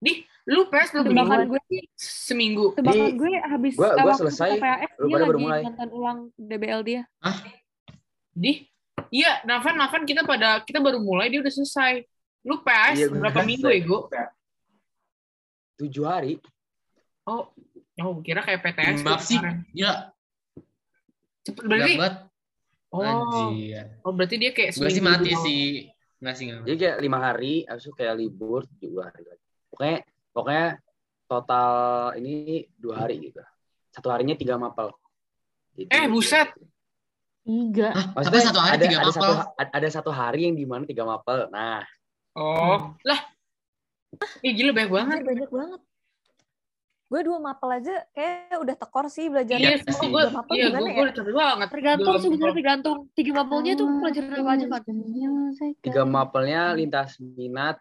Di, 0.00 0.24
lu 0.44 0.66
PAS 0.66 0.90
belum 0.90 1.04
Tebakan 1.06 1.28
minggu? 1.38 1.50
gue 1.52 1.60
sih, 1.68 1.82
Seminggu. 1.94 2.66
tebakan 2.74 3.06
Di- 3.06 3.16
gue 3.16 3.32
habis 3.38 3.74
gua- 3.76 3.94
gua 3.94 4.04
waktu 4.10 4.20
selesai, 4.26 4.50
PAS, 4.56 4.90
lu 4.96 5.06
dia 5.06 5.14
pada 5.14 5.24
baru 5.24 5.30
lagi 5.30 5.44
mulai. 5.46 5.60
nonton 5.68 5.88
ulang 5.92 6.18
DBL 6.34 6.80
dia. 6.82 7.02
Di, 8.32 8.52
iya, 9.08 9.44
Navan, 9.44 9.76
Navan 9.76 10.02
kita 10.02 10.24
pada 10.24 10.64
kita 10.64 10.80
baru 10.80 10.98
mulai, 10.98 11.28
dia 11.28 11.38
udah 11.38 11.52
selesai. 11.52 12.02
Lu 12.40 12.64
PAS 12.64 12.96
Iya, 12.96 13.12
berapa 13.12 13.40
selesai. 13.40 13.46
minggu 13.46 13.68
ya, 13.68 13.80
Go? 13.84 13.98
Tujuh 15.76 16.04
hari. 16.04 16.32
Oh, 17.28 17.52
oh 18.00 18.16
kira 18.24 18.40
kayak 18.40 18.64
PTS. 18.64 19.04
Mbak 19.04 19.20
sih, 19.20 19.36
kemarin. 19.36 19.68
Cepet 21.50 21.64
berarti. 21.66 21.92
Dapat. 21.96 22.14
Oh, 22.90 23.06
Anjir. 23.06 23.86
oh 24.02 24.10
berarti 24.10 24.34
dia 24.34 24.50
kayak 24.50 24.74
Gue 24.74 24.90
sih 24.90 24.98
mati 24.98 25.30
doang. 25.30 25.44
sih. 25.46 25.66
Nggak 26.18 26.34
sih, 26.34 26.44
nggak. 26.46 26.62
Jadi 26.66 26.76
kayak 26.76 26.96
lima 26.98 27.18
hari, 27.18 27.54
habis 27.64 27.84
itu 27.86 27.94
kayak 27.94 28.14
libur 28.14 28.66
dua 28.76 29.08
hari 29.08 29.22
lagi. 29.24 29.44
Pokoknya, 29.70 29.96
pokoknya 30.34 30.66
total 31.24 31.70
ini 32.18 32.34
dua 32.74 32.94
hari 33.00 33.30
gitu. 33.30 33.38
Satu 33.90 34.10
harinya 34.10 34.34
tiga 34.34 34.58
mapel. 34.58 34.90
Jadi- 35.74 35.86
Eh, 35.88 36.06
buset. 36.06 36.50
Tiga. 37.40 37.94
Maksudnya 38.12 38.26
tapi 38.36 38.38
satu 38.44 38.60
hari 38.60 38.74
ada, 38.76 38.84
tiga 38.84 38.98
ada 38.98 39.06
mapel. 39.06 39.22
satu 39.22 39.32
ada 39.70 39.88
satu 39.88 40.10
hari 40.10 40.40
yang 40.44 40.54
di 40.54 40.66
mana 40.66 40.82
tiga 40.84 41.06
mapel. 41.06 41.46
Nah, 41.48 41.82
Oh, 42.30 42.94
lah. 43.02 43.20
Ih, 44.42 44.54
gila 44.54 44.70
banyak 44.70 44.90
banget. 44.90 45.18
Anjir, 45.18 45.26
banyak 45.26 45.50
banget. 45.50 45.80
Gue 47.10 47.26
dua 47.26 47.42
mapel 47.42 47.82
aja 47.82 48.06
kayak 48.14 48.54
udah 48.62 48.74
tekor 48.78 49.10
sih 49.10 49.26
belajar. 49.26 49.58
Iya, 49.58 49.82
sih. 49.82 49.90
gue, 49.98 50.14
Dua 50.14 50.30
mapel 50.30 50.52
iya, 50.54 50.70
gimana 50.70 50.78
gue, 50.78 50.94
ya? 50.94 51.10
gue 51.10 51.34
banget. 51.34 51.68
Tergantung 51.74 52.06
Dua 52.06 52.22
sebenarnya 52.22 52.38
mapel. 52.46 52.58
tergantung 52.62 52.96
tiga 53.18 53.32
mapelnya 53.34 53.72
tuh 53.74 53.86
pelajaran 53.98 54.30
apa 54.30 54.50
aja 54.54 54.66
kan? 54.70 54.82
tiga 55.82 56.02
mapelnya 56.06 56.60
lintas 56.70 57.10
minat, 57.18 57.76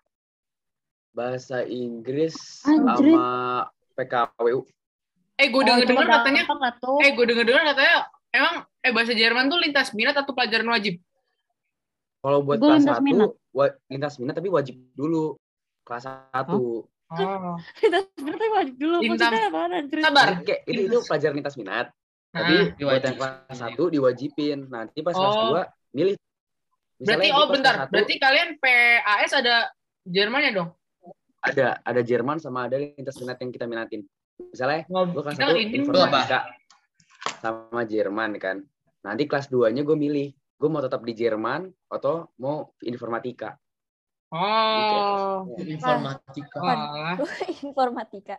bahasa 1.14 1.62
Inggris, 1.62 2.66
Anjrit. 2.66 3.14
sama 3.14 3.26
PKWU. 3.94 4.66
Eh, 5.38 5.48
gue 5.48 5.62
denger 5.62 5.86
dengar 5.88 6.04
cuma 6.04 6.16
katanya, 6.20 6.44
eh, 7.00 7.12
gue 7.14 7.26
denger 7.30 7.46
dengar 7.48 7.64
katanya, 7.72 7.96
emang, 8.34 8.56
eh, 8.82 8.92
bahasa 8.92 9.14
Jerman 9.14 9.46
tuh 9.48 9.60
lintas 9.62 9.94
minat 9.94 10.18
atau 10.18 10.34
pelajaran 10.34 10.68
wajib? 10.68 11.00
Kalau 12.20 12.44
buat 12.44 12.60
Gua 12.60 12.76
kelas 12.76 12.82
lintas 12.84 12.98
satu, 12.98 13.06
minat. 13.06 13.30
wa- 13.54 13.76
lintas 13.88 14.14
minat 14.20 14.36
tapi 14.36 14.50
wajib 14.50 14.76
dulu. 14.92 15.38
Kelas 15.86 16.04
satu. 16.34 16.84
Oh. 17.10 17.58
Kita 17.74 18.06
sebenarnya 18.14 18.50
wajib 18.54 18.76
dulu. 18.78 18.96
Bintang. 19.02 19.34
Maksudnya 19.34 19.78
anjir? 19.82 19.98
Sabar. 20.06 20.28
Kayak 20.46 20.62
itu 20.70 20.82
itu 20.86 20.98
pelajaran 21.04 21.36
lintas 21.36 21.56
minat. 21.58 21.88
Nah, 22.30 22.38
Tapi 22.38 22.54
buat 22.54 22.70
Diwajib. 22.78 23.02
yang 23.02 23.16
kelas 23.18 23.58
satu 23.58 23.84
diwajibin. 23.90 24.60
Nanti 24.70 25.00
pas 25.02 25.14
kelas 25.14 25.34
Oh. 25.36 25.46
dua 25.50 25.62
milih. 25.92 26.16
berarti, 27.00 27.02
Misalnya 27.02 27.26
oh 27.26 27.26
di 27.26 27.34
pas 27.42 27.50
bentar, 27.56 27.74
kelas 27.76 27.90
berarti 27.90 28.14
kalian 28.16 28.50
PAS 28.60 29.32
ada 29.34 29.56
Jermannya 30.04 30.52
dong? 30.54 30.70
ada 31.40 31.80
ada 31.80 32.02
Jerman 32.04 32.36
sama 32.38 32.68
ada 32.68 32.76
lintas 32.76 33.16
minat 33.18 33.40
yang 33.40 33.50
kita 33.50 33.64
minatin. 33.64 34.04
Misalnya 34.38 34.84
Oh, 34.92 35.08
gue 35.08 35.22
kelas 35.24 35.40
satu 35.40 35.56
informatika 35.56 36.40
sama 37.40 37.82
Jerman 37.84 38.36
kan. 38.38 38.58
Nanti 39.02 39.24
kelas 39.26 39.48
2-nya 39.48 39.82
gue 39.82 39.96
milih. 39.96 40.28
Gue 40.60 40.68
mau 40.68 40.84
tetap 40.84 41.00
di 41.02 41.16
Jerman 41.16 41.72
atau 41.88 42.28
mau 42.38 42.76
informatika. 42.84 43.56
Oh. 44.30 45.50
Informatika. 45.58 46.58
Walah. 46.62 47.18
Informatika. 47.66 48.36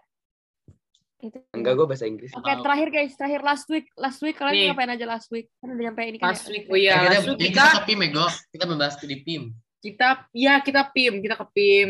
Itu 1.20 1.36
Enggak, 1.52 1.76
gue 1.76 1.86
bahasa 1.86 2.08
Inggris. 2.08 2.32
Oke, 2.32 2.48
terakhir 2.48 2.88
guys, 2.88 3.12
terakhir 3.12 3.42
last 3.44 3.66
week. 3.68 3.90
Last 3.92 4.22
week 4.24 4.38
kalian 4.38 4.54
Nih. 4.56 4.66
ngapain 4.72 4.94
aja 4.94 5.04
last 5.04 5.28
week? 5.28 5.52
Kan 5.60 5.76
udah 5.76 5.84
nyampe 5.90 6.00
ini 6.06 6.16
kan 6.16 6.32
Last 6.32 6.48
ya? 6.48 6.52
week, 6.56 6.64
oh 6.70 6.78
iya, 6.78 6.94
Eh, 6.94 6.96
kita, 6.96 7.10
last 7.12 7.26
week 7.28 7.38
kita, 7.42 7.50
kita 7.52 7.64
ke 7.68 7.80
PIM 7.84 7.98
ya, 8.00 8.08
Go. 8.08 8.26
Kita 8.48 8.64
membahas 8.64 8.94
di 8.96 9.18
PIM. 9.20 9.42
kita, 9.80 10.08
ya 10.32 10.54
kita 10.60 10.80
PIM, 10.88 11.14
kita 11.20 11.34
ke 11.36 11.46
PIM. 11.52 11.88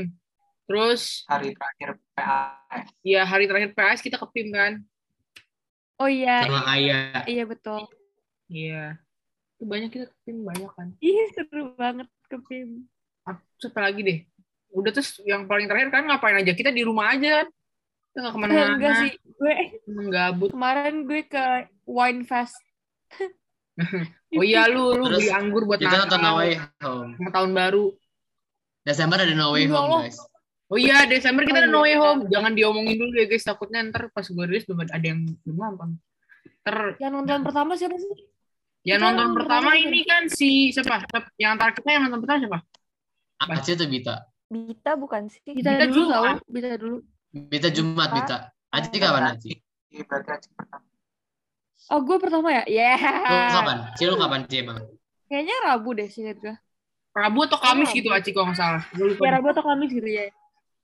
Terus, 0.67 1.03
hari 1.27 1.51
terakhir 1.51 1.89
PAS. 2.15 2.87
ya 3.03 3.23
hari 3.23 3.45
terakhir 3.47 3.71
PAS 3.75 3.99
kita 3.99 4.17
ke 4.17 4.27
PIM 4.31 4.49
kan? 4.51 4.73
Oh 5.99 6.07
iya, 6.07 6.47
Sama 6.47 6.63
Ayah. 6.67 7.23
iya 7.27 7.45
betul. 7.45 7.87
Iya. 8.47 8.99
Itu 9.55 9.67
banyak 9.67 9.91
kita 9.91 10.07
ke 10.09 10.17
PIM, 10.25 10.43
banyak 10.43 10.71
kan. 10.75 10.89
Ih, 10.99 11.27
seru 11.37 11.75
banget 11.77 12.07
ke 12.27 12.39
PIM. 12.47 12.87
Apa 13.27 13.81
lagi 13.81 14.01
deh? 14.01 14.19
Udah 14.71 14.91
terus 14.95 15.19
yang 15.27 15.45
paling 15.51 15.67
terakhir 15.67 15.91
kan 15.93 16.07
ngapain 16.07 16.39
aja? 16.41 16.53
Kita 16.55 16.71
di 16.71 16.83
rumah 16.87 17.13
aja 17.13 17.43
kan? 17.43 17.47
Kita 18.11 18.19
nggak 18.23 18.33
ke 18.33 18.39
mana-mana. 18.41 18.73
Enggak 18.79 18.95
sih, 19.03 19.11
gue 19.19 19.57
Menggabut. 19.87 20.49
kemarin 20.55 20.95
gue 21.07 21.23
ke 21.27 21.45
Wine 21.87 22.23
Fest. 22.27 22.59
Oh 24.37 24.45
iya 24.45 24.69
lu, 24.69 24.93
lu 24.93 25.09
Terus 25.09 25.25
beli 25.25 25.31
anggur 25.33 25.63
buat 25.65 25.81
Kita 25.81 26.05
nonton 26.05 26.21
No. 26.21 26.37
Way 26.37 26.53
Home. 26.85 27.17
Sama 27.17 27.31
tahun 27.33 27.51
baru. 27.57 27.85
Desember 28.85 29.17
ada 29.19 29.33
No 29.33 29.57
Way 29.57 29.65
Ya 29.67 29.73
Home, 29.73 30.05
guys. 30.05 30.19
Oh 30.71 30.79
iya, 30.79 31.09
Desember 31.09 31.43
kita 31.49 31.59
Oh 31.59 31.63
ada 31.65 31.71
No 31.73 31.81
Way 31.83 31.97
iya. 31.97 32.03
Home. 32.05 32.21
Jangan 32.29 32.53
diomongin 32.53 32.97
dulu 33.01 33.15
ya 33.17 33.27
guys, 33.27 33.43
takutnya 33.43 33.81
ntar 33.89 34.13
pas 34.13 34.23
gue 34.29 34.45
rilis 34.47 34.69
belum 34.69 34.85
ada 34.85 35.01
yang 35.01 35.25
belum 35.43 35.57
nonton. 35.57 35.91
Ter 36.61 36.77
Yang 37.01 37.13
nonton 37.17 37.39
pertama 37.41 37.73
siapa 37.75 37.97
sih? 37.97 38.15
yang 38.81 39.01
Kita 39.01 39.13
nonton 39.13 39.27
nonton 39.33 39.37
pertama 39.45 39.69
pertama 39.73 39.81
ini 39.81 40.01
kan 40.05 40.23
si 40.29 40.73
siapa? 40.77 41.05
Yang 41.41 41.51
antara 41.57 41.71
kita 41.73 41.89
yang 41.89 42.03
nonton 42.09 42.21
pertama 42.21 42.39
siapa? 42.41 42.59
Aceh 43.41 43.73
tuh 43.73 43.89
Bita. 43.89 44.29
Bita 44.51 44.93
bukan 45.01 45.31
sih? 45.33 45.41
Bisa 45.47 45.73
Kita 45.73 45.87
dulu 45.89 46.05
tau, 46.13 46.25
bisa 46.45 46.77
dulu. 46.77 46.97
Bita 47.33 47.69
Jumat, 47.73 48.11
Bita. 48.13 48.37
Aceh 48.69 48.99
kapan 49.01 49.25
Aceh? 49.33 49.57
Iya. 49.91 50.05
Oh, 51.91 52.05
gue 52.05 52.17
pertama 52.21 52.53
ya? 52.53 52.63
Yeah. 52.69 53.01
Lu 53.01 53.47
kapan? 53.57 53.77
Ci, 53.97 54.03
lu 54.07 54.15
kapan, 54.21 54.41
Ci, 54.47 54.61
emang? 54.61 54.79
Kayaknya 55.27 55.57
Rabu 55.65 55.91
deh 55.97 56.07
sih 56.07 56.23
gue. 56.23 56.55
Rabu 57.11 57.43
atau 57.43 57.59
Kamis 57.59 57.91
Oh, 57.91 57.95
gitu 57.97 58.09
Aci 58.15 58.31
kalau 58.31 58.53
nggak 58.53 58.59
salah. 58.61 58.83
Gue. 58.95 59.19
Ya 59.19 59.31
Rabu 59.35 59.47
atau 59.51 59.65
Kamis 59.67 59.91
gitu 59.91 60.07
ya. 60.07 60.31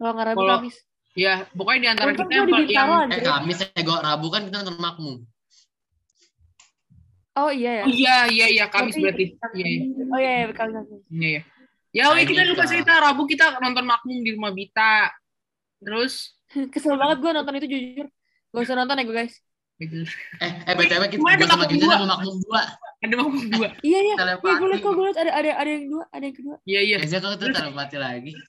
Kalau 0.01 0.12
nggak 0.16 0.27
Rabu, 0.33 0.38
Kalau- 0.42 0.59
Kamis. 0.59 0.77
Ya, 1.16 1.35
pokoknya 1.57 1.81
di 1.81 1.88
antara 1.88 2.09
Untung 2.12 2.29
kita 2.29 2.45
gue 2.45 2.61
yang, 2.69 3.09
yang 3.09 3.09
Eh. 3.14 3.23
Kamis 3.25 3.59
ya, 3.62 3.81
Go. 3.87 3.95
Rabu 4.01 4.27
kan 4.29 4.40
kita 4.49 4.57
nonton 4.61 4.77
Makmum. 4.83 5.16
Oh 7.37 7.51
iya 7.53 7.71
ya. 7.81 7.85
Oh 7.85 7.92
iya, 7.92 8.16
iya, 8.33 8.47
iya, 8.49 8.64
Kamis 8.66 8.97
Berarti- 8.97 9.37
berarti. 9.37 9.61
Iya, 9.61 9.69
iya. 9.69 9.81
Oh 10.09 10.19
iya, 10.19 10.31
iya. 10.40 10.47
Kamis. 10.57 10.77
Iya, 11.12 11.29
iya. 11.38 11.42
Ya, 11.96 12.12
oh 12.12 12.16
iya, 12.20 12.28
kita 12.28 12.44
lupa 12.44 12.68
cerita. 12.68 12.92
Rabu 13.00 13.24
kita 13.24 13.56
nonton 13.56 13.88
Makmum 13.88 14.20
di 14.20 14.37
rumah 14.37 14.52
Bita. 14.52 15.09
Terus, 15.80 16.37
Kesel 16.72 17.00
banget 17.00 17.24
gue 17.24 17.30
nonton 17.32 17.56
itu 17.56 17.66
jujur. 17.72 18.06
Gak 18.52 18.62
usah 18.68 18.76
nonton 18.76 19.00
ya 19.00 19.04
gue 19.09 19.16
guys. 19.16 19.37
Eh, 19.76 19.92
eh 20.40 20.72
BTW 20.72 21.04
kita 21.12 21.20
gua 21.20 21.37
sama 21.37 21.68
Makmum 21.68 21.68
kita 21.68 21.85
dua. 21.85 21.94
sama 22.00 22.06
Makmum 22.16 22.37
2. 22.48 23.04
ada 23.04 23.14
Makmum 23.20 23.44
dua. 23.52 23.68
Iya 23.88 23.98
iya. 24.00 24.00
Iya 24.00 24.14
Telepati. 24.16 24.56
gue 24.56 24.68
liat 24.72 24.80
kok 24.80 24.92
gue 24.92 25.04
liat 25.04 25.18
ada 25.20 25.32
ada 25.37 25.50
ada 25.52 25.70
yang 25.72 25.85
dua, 25.88 26.04
ada 26.09 26.24
yang 26.24 26.37
kedua. 26.37 26.56
Iya, 26.64 26.80
iya. 26.80 26.96
Biasanya 27.00 27.22
kalau 27.24 27.37
tuh 27.37 27.48
telepati 27.52 27.96
lagi. 27.96 28.32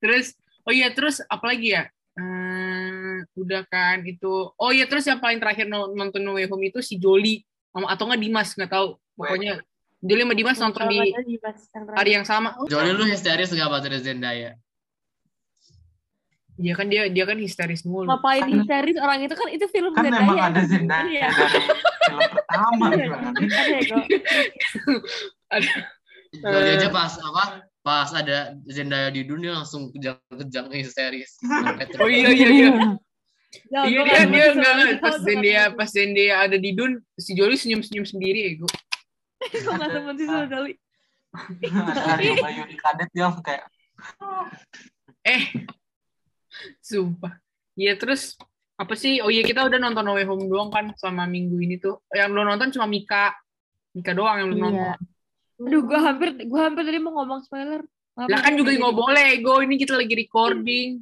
Terus, 0.00 0.32
oh 0.64 0.72
iya, 0.72 0.88
terus 0.88 1.20
apa 1.28 1.52
lagi 1.52 1.76
ya? 1.76 1.84
Hmm, 2.16 3.28
udah 3.36 3.60
kan 3.68 4.00
itu. 4.08 4.48
Oh 4.56 4.72
iya, 4.72 4.88
terus 4.88 5.04
yang 5.04 5.20
paling 5.20 5.36
terakhir 5.36 5.68
no- 5.68 5.92
nonton 5.92 6.24
No 6.24 6.40
Way 6.40 6.48
Home 6.48 6.64
itu 6.68 6.80
si 6.80 6.96
Joli 6.96 7.44
atau 7.72 8.04
nggak 8.08 8.20
Dimas 8.20 8.52
nggak 8.56 8.72
tahu. 8.72 8.96
Pokoknya 9.16 9.60
Joli 10.02 10.20
sama 10.20 10.34
Dimas 10.34 10.58
nonton 10.58 10.82
di 10.90 10.98
hari 11.94 12.10
yang 12.12 12.26
sama. 12.26 12.58
Joli 12.66 12.90
lu 12.90 13.06
histeris 13.06 13.48
nggak 13.48 13.70
pas 13.70 13.86
ada 13.86 13.98
Zendaya? 13.98 14.58
Iya 16.58 16.74
kan 16.76 16.86
dia 16.86 17.08
dia 17.08 17.24
kan 17.24 17.38
histeris 17.38 17.82
mulu. 17.82 18.10
Ngapain 18.10 18.44
histeris 18.44 18.98
orang 18.98 19.24
itu 19.24 19.32
kan 19.32 19.48
itu 19.48 19.64
film 19.70 19.94
Kan 19.94 20.04
Zendaya. 20.04 20.20
memang 20.20 20.38
ada 20.42 20.60
Zendaya 20.66 21.06
Iya. 21.08 21.28
film 22.02 22.22
pertama. 22.28 22.84
Iya, 22.92 23.06
kan. 23.08 23.32
ada 25.48 25.70
ya, 26.32 26.60
Eh. 26.60 26.76
aja 26.76 26.88
pas 26.88 27.12
apa? 27.18 27.44
Pas 27.82 28.10
ada 28.10 28.38
Zendaya 28.66 29.08
di 29.10 29.22
dunia 29.22 29.54
langsung 29.54 29.90
kejang-kejang 29.92 30.66
histeris. 30.72 31.38
Oh 32.02 32.08
iya 32.08 32.30
iya 32.30 32.48
iya. 32.50 32.68
Ya, 33.68 33.80
Iya 33.84 34.00
dia 34.00 34.00
nggak 34.00 34.24
dia 34.32 34.44
enggak 34.56 34.74
itu, 34.76 34.96
pas 34.98 35.16
Zendaya 35.20 35.62
pas 35.72 35.88
Zendaya 35.88 36.34
ada 36.42 36.56
di 36.56 36.70
Dun 36.72 36.98
si 37.16 37.32
Joli 37.32 37.54
senyum-senyum 37.54 38.04
sendiri 38.04 38.38
ya 38.48 38.52
gue. 38.58 38.70
Gua 39.64 39.74
nggak 39.78 39.90
temen 39.90 40.14
sih 40.16 40.26
sama. 40.26 40.46
Dari 40.48 42.28
Bayu 42.38 42.62
di 42.68 42.76
kadet 42.76 43.08
dia 43.10 43.22
langsung 43.28 43.44
kayak 43.44 43.64
Eh. 45.32 45.42
Sumpah. 46.82 47.38
Iya 47.78 47.94
terus 47.96 48.34
apa 48.74 48.98
sih? 48.98 49.22
Oh 49.22 49.30
iya 49.30 49.46
kita 49.46 49.62
udah 49.64 49.78
nonton 49.78 50.02
No 50.02 50.18
Way 50.18 50.26
Home 50.26 50.50
doang 50.50 50.68
kan 50.74 50.90
sama 50.98 51.24
minggu 51.24 51.56
ini 51.62 51.78
tuh. 51.78 52.02
Yang 52.10 52.28
belum 52.34 52.46
nonton 52.50 52.68
cuma 52.74 52.86
Mika. 52.90 53.32
Mika 53.94 54.12
doang 54.12 54.36
yang 54.42 54.48
belum 54.50 54.58
Iya. 54.58 54.68
nonton. 54.68 54.98
Aduh, 55.62 55.82
gue 55.86 55.98
hampir 56.00 56.28
gue 56.42 56.60
hampir 56.60 56.82
tadi 56.82 56.98
mau 56.98 57.14
ngomong 57.22 57.46
spoiler. 57.46 57.86
Maaf, 58.12 58.28
Lah 58.28 58.40
kan 58.44 58.52
juga 58.58 58.74
nggak 58.76 58.96
boleh, 58.98 59.28
Go. 59.40 59.62
Ini 59.62 59.74
kita 59.78 59.94
lagi 59.96 60.12
recording. 60.18 61.00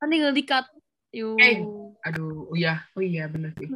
Kan 0.00 0.08
tinggal 0.08 0.32
di 0.32 0.42
cut. 0.42 0.66
Yuk. 1.14 1.36
Eh. 1.38 1.60
Aduh, 2.10 2.48
oh 2.50 2.56
iya, 2.56 2.82
oh 2.96 3.02
iya 3.04 3.28
bener 3.30 3.52
sih. 3.54 3.68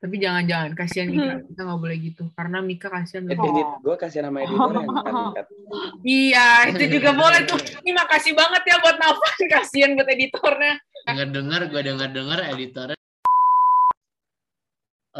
Tapi 0.00 0.16
jangan-jangan 0.16 0.72
kasihan 0.72 1.08
Mika. 1.12 1.34
Kita 1.44 1.60
nggak 1.60 1.80
boleh 1.80 1.96
gitu 2.00 2.22
karena 2.32 2.58
Mika 2.64 2.88
kasihan. 2.88 3.28
Eh, 3.28 3.36
loh. 3.36 3.44
edit 3.52 3.68
gue 3.84 3.96
kasih 4.00 4.20
nama 4.24 4.38
editor 4.40 4.72
yang 4.80 4.88
angkat. 5.12 5.46
Iya, 6.00 6.48
itu 6.72 6.84
juga 6.96 7.10
boleh 7.12 7.40
tuh. 7.44 7.60
Ini 7.84 7.90
makasih 7.92 8.32
banget 8.32 8.62
ya 8.64 8.76
buat 8.80 8.96
Nafan. 8.96 9.36
Kasihan 9.60 9.90
buat 9.92 10.08
editornya. 10.08 10.80
Dengar-dengar, 11.04 11.60
gue 11.68 11.82
dengar-dengar 11.84 12.38
editornya 12.56 12.98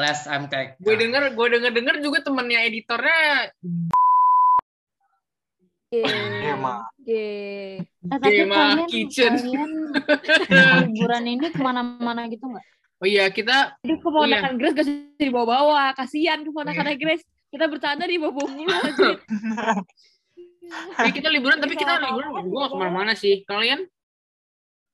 Les 0.01 0.21
MTK. 0.25 0.81
Gue 0.81 0.95
denger, 0.97 1.23
gue 1.37 1.47
denger 1.51 1.73
denger 1.77 1.97
juga 2.01 2.19
temennya 2.25 2.65
editornya 2.65 3.53
tapi 5.91 6.07
Gema 8.31 8.55
kalian, 8.55 8.87
Kitchen. 8.87 9.35
kalian 9.35 9.71
liburan 10.87 11.25
ini 11.27 11.47
ke 11.51 11.59
mana-mana 11.59 12.31
gitu 12.31 12.47
nggak? 12.47 12.63
Oh 13.01 13.09
iya, 13.09 13.33
kita 13.33 13.81
Aduh, 13.81 13.97
keponakan 13.97 14.61
Grace 14.61 14.77
gak 14.77 14.85
usah 14.85 14.97
dibawa-bawa. 15.17 15.97
Kasihan 15.97 16.45
keponakan 16.45 16.85
Grace. 17.01 17.25
Kita 17.49 17.65
bercanda 17.67 18.05
di 18.05 18.21
bawa 18.21 18.45
mulu 18.45 18.69
anjir. 18.69 19.17
eh, 21.01 21.11
kita 21.17 21.33
liburan 21.33 21.59
tapi 21.59 21.75
kita 21.75 21.97
liburan 21.97 22.45
gue 22.45 22.61
gak 22.61 22.71
ke 22.71 22.77
mana-mana 22.77 23.13
sih. 23.17 23.41
Kalian? 23.49 23.89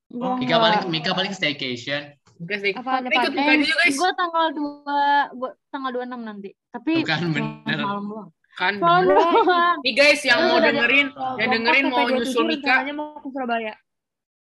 Gua 0.07 0.39
Mika 0.39 0.57
paling 0.63 0.83
Mika 0.87 1.11
paling 1.19 1.35
staycation. 1.35 2.15
Guys, 2.37 2.63
ikut 2.63 2.79
Apaan, 2.79 3.11
apaan? 3.11 3.27
Mika 3.35 3.59
juga 3.59 3.75
guys. 3.83 3.97
Gue 3.99 4.11
tanggal 4.15 4.47
2, 4.55 5.41
gua 5.41 5.51
tanggal 5.73 5.91
26 5.99 6.21
nanti. 6.23 6.51
Tapi 6.71 6.93
Bukan, 7.03 7.21
bener. 7.35 7.79
malam 7.83 8.05
doang. 8.07 8.29
Kan. 8.57 8.75
Bener. 8.79 9.19
Nih 9.83 9.95
guys 9.99 10.23
yang 10.23 10.41
mau 10.47 10.63
dengerin, 10.63 11.07
yang 11.43 11.51
dengerin 11.51 11.85
mau 11.91 12.07
nyusul 12.07 12.47
PP27 12.47 12.51
Mika. 12.55 12.77
mau 12.95 13.19
ke 13.19 13.29
Surabaya. 13.35 13.75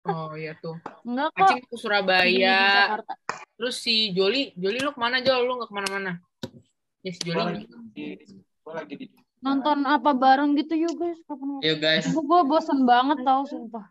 Oh 0.02 0.32
iya 0.32 0.56
tuh. 0.56 0.80
Enggak 1.04 1.28
kok. 1.30 1.44
Acing 1.44 1.60
ke 1.60 1.68
Di 1.68 1.76
Surabaya. 1.76 2.58
Jakarta. 2.88 3.12
Terus 3.54 3.76
si 3.76 3.94
Joli, 4.10 4.56
Joli 4.56 4.78
lu 4.80 4.90
ke 4.90 5.00
mana 5.00 5.20
Jol? 5.20 5.44
Lu 5.44 5.60
gak 5.60 5.68
ke 5.68 5.74
mana-mana? 5.76 6.12
Ya 7.00 7.12
si 7.12 7.20
Gue 7.20 7.36
Joli. 7.36 7.62
gue 8.60 8.72
lagi 8.72 8.94
di 8.96 9.06
Nonton 9.40 9.84
apa 9.84 10.12
bareng 10.12 10.52
gitu 10.54 10.76
yuk 10.76 10.94
guys. 10.96 11.20
Kapan 11.24 11.60
Yuk 11.60 11.78
guys. 11.80 12.04
Gue 12.08 12.40
bosan 12.44 12.84
banget 12.84 13.20
tau 13.20 13.44
sumpah. 13.44 13.84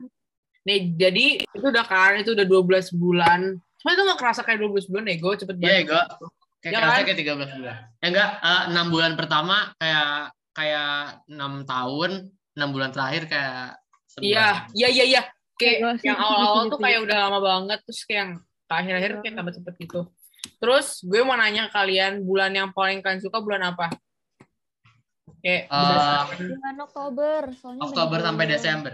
Nih 0.66 0.94
jadi 0.94 1.42
itu 1.42 1.66
udah 1.66 1.86
kan, 1.86 2.18
itu 2.18 2.34
udah 2.34 2.46
12 2.46 2.94
bulan. 2.94 3.58
Cuma 3.78 3.90
itu 3.94 4.02
gak 4.04 4.20
kerasa 4.20 4.42
kayak 4.42 4.62
12 4.62 4.90
bulan 4.90 5.04
nego 5.06 5.30
cepet 5.34 5.56
Iya, 5.58 5.62
banget. 5.62 5.82
ego. 5.86 6.02
Kayak 6.60 6.74
Ya 6.74 6.80
kerasa 6.80 6.94
kan? 6.94 7.06
kayak 7.06 7.20
13 7.22 7.50
bulan. 7.56 7.76
Ya 7.98 8.06
enggak, 8.06 8.30
eh, 8.42 8.62
6 8.68 8.88
bulan 8.90 9.12
pertama 9.14 9.56
kayak 9.78 10.10
kayak 10.52 10.90
6 11.26 11.54
tahun, 11.64 12.12
6 12.54 12.70
bulan 12.70 12.90
terakhir 12.92 13.24
kayak. 13.26 13.78
Iya, 14.20 14.48
iya, 14.76 14.90
iya, 14.90 15.06
iya. 15.08 15.22
Kayak 15.60 15.78
Kayak 16.00 16.00
yang 16.02 16.16
gitu, 16.16 16.24
awal-awal 16.24 16.56
gitu, 16.56 16.64
tuh 16.66 16.70
gitu. 16.72 16.84
kayak 16.84 17.00
udah 17.04 17.18
lama 17.20 17.40
banget, 17.42 17.80
terus 17.84 18.02
kayak 18.04 18.18
yang 18.18 18.32
akhir-akhir 18.70 19.12
kayak 19.20 19.36
tambah 19.36 19.54
cepet 19.54 19.74
gitu. 19.78 20.02
Terus 20.56 20.88
gue 21.04 21.22
mau 21.22 21.36
nanya 21.36 21.68
ke 21.68 21.74
kalian, 21.74 22.14
bulan 22.24 22.52
yang 22.52 22.70
paling 22.72 23.00
kalian 23.00 23.20
suka 23.20 23.38
bulan 23.38 23.62
apa? 23.66 23.92
Kayak 25.40 25.64
berdasarkan- 25.68 26.50
Bulan 26.52 26.78
Oktober. 26.82 27.40
Soalnya 27.56 27.82
Oktober 27.82 28.18
sampai 28.20 28.46
Desember. 28.48 28.94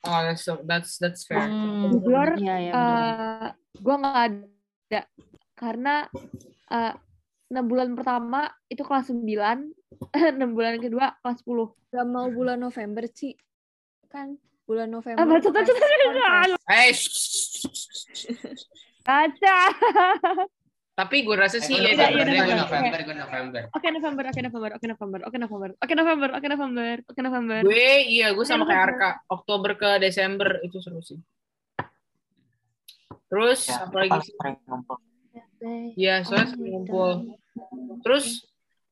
oh 0.00 0.20
that's 0.24 0.40
so- 0.40 0.64
that's 0.64 0.96
that's 0.96 1.22
fair. 1.22 1.44
Hmm, 1.44 1.92
Jujur, 1.92 2.28
Iya, 2.34 2.56
iya. 2.58 2.72
bener. 2.72 3.04
Eh, 3.44 3.48
gue 3.76 3.94
nggak 3.94 4.16
ada 4.16 5.00
karena 5.52 5.94
eh, 6.66 6.94
enam 7.46 7.64
bulan 7.66 7.92
pertama 7.92 8.40
itu 8.64 8.80
kelas 8.80 9.12
9 9.12 9.68
enam 10.32 10.50
bulan 10.50 10.80
kedua 10.80 11.18
kelas 11.20 11.44
10 11.44 11.76
Gak 11.90 12.06
mau 12.06 12.26
bulan 12.26 12.56
November, 12.56 13.04
Ci. 13.06 13.34
Kan 14.06 14.38
bulan 14.70 14.86
November. 14.86 15.18
shh, 16.94 17.10
shh, 17.10 17.90
shh. 18.14 18.64
kaca 19.02 19.58
tapi 20.94 21.24
gue 21.24 21.32
rasa 21.32 21.58
sih 21.64 21.80
ya, 21.80 21.96
November, 21.96 22.28
iya, 22.28 22.42
gue 22.44 22.44
iya. 22.44 22.56
November, 22.60 23.62
oke 23.72 23.88
November 23.88 24.24
oke 24.30 24.40
November 24.44 24.70
oke 24.70 24.86
November 24.86 25.20
oke 25.26 25.38
November 25.40 25.70
oke 25.80 25.94
November 25.96 26.28
oke 26.36 26.46
November 26.46 26.96
oke 27.08 27.20
November 27.24 27.60
gue 27.66 27.90
iya 28.06 28.30
gue 28.30 28.46
sama 28.46 28.68
kayak 28.68 28.82
Arka, 28.94 29.10
Oktober 29.26 29.74
ke 29.74 29.90
Desember 29.98 30.62
itu 30.62 30.78
seru 30.78 31.02
sih. 31.02 31.18
Terus 33.30 33.70
ya, 33.70 33.86
apa 33.86 33.96
lagi 34.02 34.18
sih? 34.26 34.34
Iya, 35.94 36.26
soalnya 36.26 36.50
sering 36.50 36.82
ngumpul. 36.82 37.10
Terus 38.02 38.42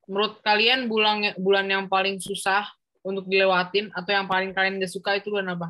menurut 0.06 0.38
kalian 0.46 0.86
bulan 0.86 1.34
bulan 1.36 1.66
yang 1.66 1.84
paling 1.90 2.22
susah 2.22 2.70
untuk 3.00 3.24
dilewatin 3.24 3.90
atau 3.90 4.10
yang 4.10 4.26
paling 4.26 4.50
kalian 4.50 4.78
gak 4.78 4.90
suka 4.90 5.16
itu 5.16 5.30
bulan 5.30 5.54
apa? 5.54 5.68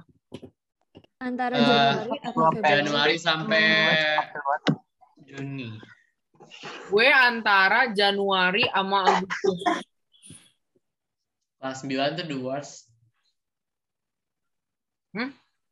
Antara 1.18 1.54
Eh, 1.54 1.62
Januari 1.62 2.16
atau 2.22 2.42
Februari. 2.48 2.70
Januari 2.70 3.16
sampai. 3.18 3.64
Juni. 5.24 5.68
Gue 6.88 7.06
antara 7.06 7.90
Januari 7.90 8.64
sama 8.66 9.04
Agustus. 9.04 9.58
Kelas 11.58 11.78
9 11.82 12.16
tuh 12.16 12.26
the 12.26 12.38
worst. 12.38 12.86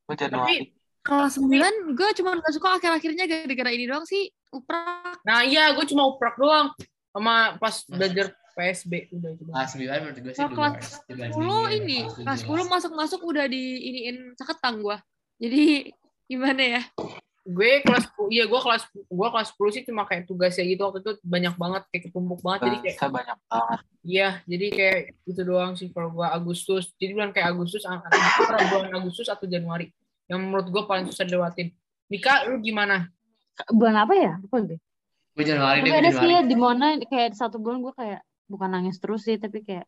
Gue 0.06 0.14
Januari. 0.14 0.70
kelas 1.02 1.38
9 1.38 1.46
gue 1.94 2.08
cuma 2.18 2.34
gak 2.34 2.50
suka 2.50 2.82
akhir-akhirnya 2.82 3.30
gara-gara 3.30 3.70
ini 3.70 3.86
doang 3.86 4.02
sih 4.02 4.26
uprak 4.50 5.22
Nah 5.22 5.46
iya, 5.46 5.70
gue 5.70 5.86
cuma 5.86 6.02
uprak 6.02 6.34
doang 6.34 6.74
sama 7.14 7.54
pas 7.56 7.86
belajar 7.86 8.34
PSB 8.56 9.12
udah 9.12 9.30
itu. 9.36 9.42
Kelas 9.44 9.72
9 9.76 9.84
menurut 9.84 10.16
gue 10.16 10.32
sih 10.32 10.40
the 10.40 10.48
kelas 10.48 10.74
worst. 10.80 11.04
dibandingin 11.04 11.68
10 11.68 11.78
ini 11.84 11.98
kelas 12.24 12.40
10 12.48 12.72
masuk-masuk 12.72 13.20
udah 13.20 13.44
diiniin 13.52 14.16
caketang 14.32 14.80
gue 14.80 14.96
jadi 15.36 15.64
gimana 16.32 16.62
ya 16.64 16.82
Gue 17.46 17.78
kelas 17.78 18.10
iya 18.26 18.42
gue 18.50 18.58
kelas 18.58 18.82
gue 18.90 19.28
kelas 19.30 19.48
10 19.54 19.74
sih 19.78 19.82
cuma 19.86 20.02
kayak 20.02 20.26
tugasnya 20.26 20.66
gitu 20.66 20.82
waktu 20.82 20.98
itu 20.98 21.12
banyak 21.22 21.54
banget 21.54 21.82
kayak 21.94 22.02
ketumpuk 22.10 22.42
banget 22.42 22.60
jadi 22.66 22.76
kayak 22.82 23.12
banyak 23.14 23.38
banget. 23.46 23.80
Iya, 24.06 24.28
jadi 24.46 24.66
kayak 24.70 24.98
itu 25.26 25.40
doang 25.42 25.74
sih 25.74 25.90
kalau 25.90 26.14
gua 26.14 26.30
Agustus. 26.30 26.94
Jadi 26.94 27.18
bulan 27.18 27.34
kayak 27.34 27.50
Agustus 27.50 27.82
antara 27.82 28.14
bulan 28.70 28.94
Agustus 28.94 29.26
atau 29.26 29.50
Januari. 29.50 29.90
Yang 30.30 30.40
menurut 30.46 30.66
gua 30.70 30.86
paling 30.86 31.10
susah 31.10 31.26
dilewatin. 31.26 31.74
Nika, 32.06 32.46
lu 32.46 32.62
gimana? 32.62 33.10
Bulan 33.66 34.06
apa 34.06 34.14
ya? 34.14 34.38
Lupa 34.38 34.62
gue. 34.62 34.78
Gue 35.36 35.44
Januari 35.44 35.84
deh, 35.84 35.90
gue 35.92 35.98
ada 36.00 36.10
sih 36.16 36.22
Januari. 36.22 36.32
ya 36.32 36.48
di 36.48 36.56
mana 36.56 36.86
kayak 37.02 37.36
satu 37.36 37.60
bulan 37.60 37.84
gue 37.84 37.92
kayak 37.92 38.24
bukan 38.46 38.70
nangis 38.70 38.96
terus 39.02 39.26
sih 39.26 39.36
tapi 39.36 39.62
kayak 39.66 39.86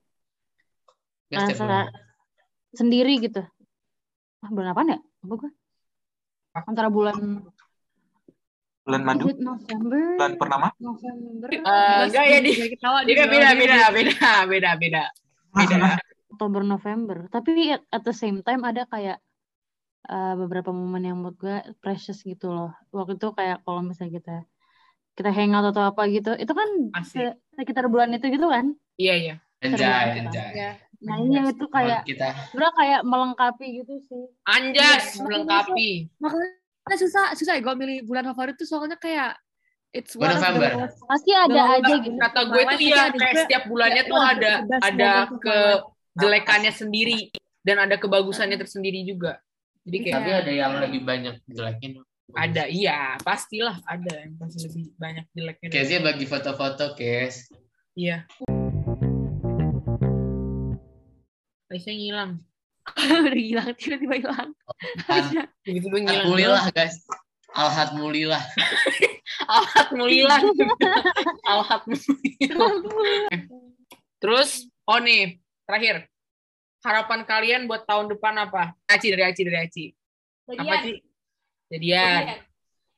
rasa 1.31 1.89
sendiri 2.75 3.19
gitu. 3.23 3.43
Ah, 4.43 4.51
bulan 4.51 4.73
apa 4.75 4.83
ya? 4.87 4.99
Apa 4.99 5.35
gue? 5.35 5.51
Antara 6.67 6.89
bulan 6.91 7.47
Bulan 8.89 9.05
madu. 9.05 9.29
November, 9.37 10.17
Bulan 10.17 10.33
purnama. 10.41 10.69
November, 10.81 11.49
Eh, 11.53 12.01
enggak 12.09 12.25
ya 12.25 12.39
di 12.41 12.53
ketawa 12.73 13.05
beda 13.05 13.25
beda 13.29 13.49
beda 13.53 13.77
beda 13.93 14.31
beda 14.49 14.71
beda. 14.81 15.05
Beda. 15.59 15.97
Oktober, 16.33 16.63
November. 16.65 17.19
Tapi 17.29 17.73
at, 17.73 17.83
at 17.93 18.01
the 18.05 18.13
same 18.17 18.41
time 18.41 18.65
ada 18.65 18.89
kayak 18.89 19.21
eh, 20.09 20.35
beberapa 20.41 20.73
momen 20.73 21.05
yang 21.05 21.21
menurut 21.21 21.37
gue 21.37 21.57
precious 21.85 22.25
gitu 22.25 22.49
loh. 22.49 22.73
Waktu 22.89 23.21
itu 23.21 23.29
kayak 23.37 23.61
kalau 23.69 23.85
misalnya 23.85 24.13
kita 24.17 24.37
kita 25.19 25.29
hangout 25.29 25.75
atau 25.75 25.91
apa 25.91 26.07
gitu, 26.07 26.31
itu 26.33 26.53
kan 26.53 26.69
Asik. 26.95 27.19
se- 27.19 27.37
sekitar 27.53 27.91
bulan 27.91 28.15
itu 28.15 28.31
gitu 28.31 28.47
kan. 28.47 28.71
Iya 28.95 29.15
iya. 29.19 29.35
Anjay, 29.59 30.23
anjay. 30.23 30.51
ya 30.55 30.71
Nah 30.99 31.19
iya 31.21 31.43
itu 31.45 31.67
kayak 31.67 32.03
kita 32.05 32.31
sebenarnya 32.49 32.75
kayak 32.75 33.01
melengkapi 33.03 33.67
gitu 33.77 33.95
sih. 34.07 34.23
Anjas 34.45 35.05
Iya, 35.13 35.23
melengkapi. 35.25 35.91
makanya 36.19 36.97
susah 36.97 37.35
susah 37.35 37.55
ya 37.55 37.63
gue 37.63 37.75
milih 37.75 38.03
bulan 38.03 38.23
favorit 38.25 38.55
tuh 38.55 38.67
soalnya 38.67 38.95
kayak 38.95 39.35
it's 39.91 40.15
one 40.15 40.27
of 40.27 40.35
the 40.35 40.43
November. 40.43 40.71
most- 40.81 41.03
Pasti 41.05 41.31
ada 41.31 41.51
Belum, 41.51 41.77
aja 41.83 41.95
gitu. 41.99 42.17
Kata 42.17 42.41
gue 42.45 42.63
tuh 42.65 42.81
iya 42.81 43.03
kayak 43.11 43.35
setiap 43.37 43.63
bulannya 43.67 44.03
tuh 44.05 44.19
ada 44.19 44.53
ada 44.81 45.11
ke 45.29 45.57
jelekannya 46.15 46.73
sendiri 46.73 47.31
dan 47.63 47.77
ada 47.79 47.95
kebagusannya 47.95 48.55
tersendiri 48.57 49.03
juga. 49.03 49.39
Jadi 49.83 49.97
kayak 50.03 50.15
tapi 50.17 50.31
ada 50.35 50.53
yang 50.53 50.73
lebih 50.79 51.03
banyak 51.03 51.35
jeleknya. 51.47 52.03
Ada 52.37 52.69
iya 52.69 53.17
pastilah 53.25 53.81
ada 53.89 54.13
yang 54.21 54.37
pasti 54.37 54.69
lebih 54.69 54.85
banyak 55.01 55.25
jeleknya. 55.33 55.67
dari- 55.73 55.77
Kezia 55.81 55.99
bagi 56.05 56.27
foto-foto, 56.29 56.93
Kes. 56.93 57.49
Iya. 57.97 58.29
Aisyah 61.69 61.95
ngilang. 61.95 62.33
udah 63.29 63.37
hilang 63.37 63.69
tiba-tiba 63.77 64.15
hilang 64.17 64.51
Tiba-tiba 65.61 65.97
ngilang. 66.01 66.25
Alhamdulillah, 66.25 66.65
guys. 66.73 66.97
Alhamdulillah. 67.53 68.43
Alhamdulillah. 69.61 70.41
Alhamdulillah. 71.53 72.71
Terus, 74.21 74.51
oh 74.89 75.01
nih, 75.01 75.41
terakhir. 75.65 76.09
Harapan 76.85 77.21
kalian 77.27 77.63
buat 77.69 77.85
tahun 77.85 78.09
depan 78.17 78.37
apa? 78.49 78.73
Aci 78.89 79.13
dari 79.13 79.25
Aci 79.27 79.43
dari 79.45 79.59
Aci. 79.59 79.85
Apa 80.57 80.75
sih? 80.85 80.97
Jadian. 81.69 82.41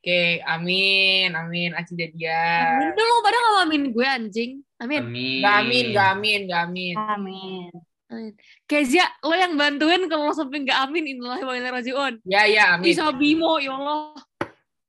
Oke, 0.01 0.41
amin, 0.41 1.29
amin, 1.31 1.69
Aci 1.77 1.93
amin 1.93 2.01
jadian. 2.09 2.89
dulu 2.97 3.13
pada 3.21 3.37
nggak 3.37 3.65
amin 3.69 3.81
gue 3.93 4.07
anjing 4.07 4.51
amin 4.81 5.01
Amin. 5.05 5.39
Gak 5.45 5.55
amin, 5.61 5.85
gak 5.93 6.07
amin, 6.17 6.39
gak 6.49 6.61
amin. 6.65 6.95
Amin. 6.97 7.69
Amin. 8.09 8.31
Kezia, 8.65 9.05
lo 9.21 9.31
yang 9.31 9.53
bantuin 9.53 10.09
kalau 10.09 10.27
lo 10.27 10.33
sampai 10.33 10.65
nggak 10.65 10.79
amin 10.89 11.15
inilah 11.15 11.37
wa 11.39 11.53
inna 11.53 11.69
rajiun. 11.69 12.17
Ya, 12.25 12.49
ya, 12.49 12.75
amin. 12.75 12.89
Bisa 12.89 13.13
Bimo, 13.13 13.61
ya 13.61 13.71
Allah. 13.71 14.17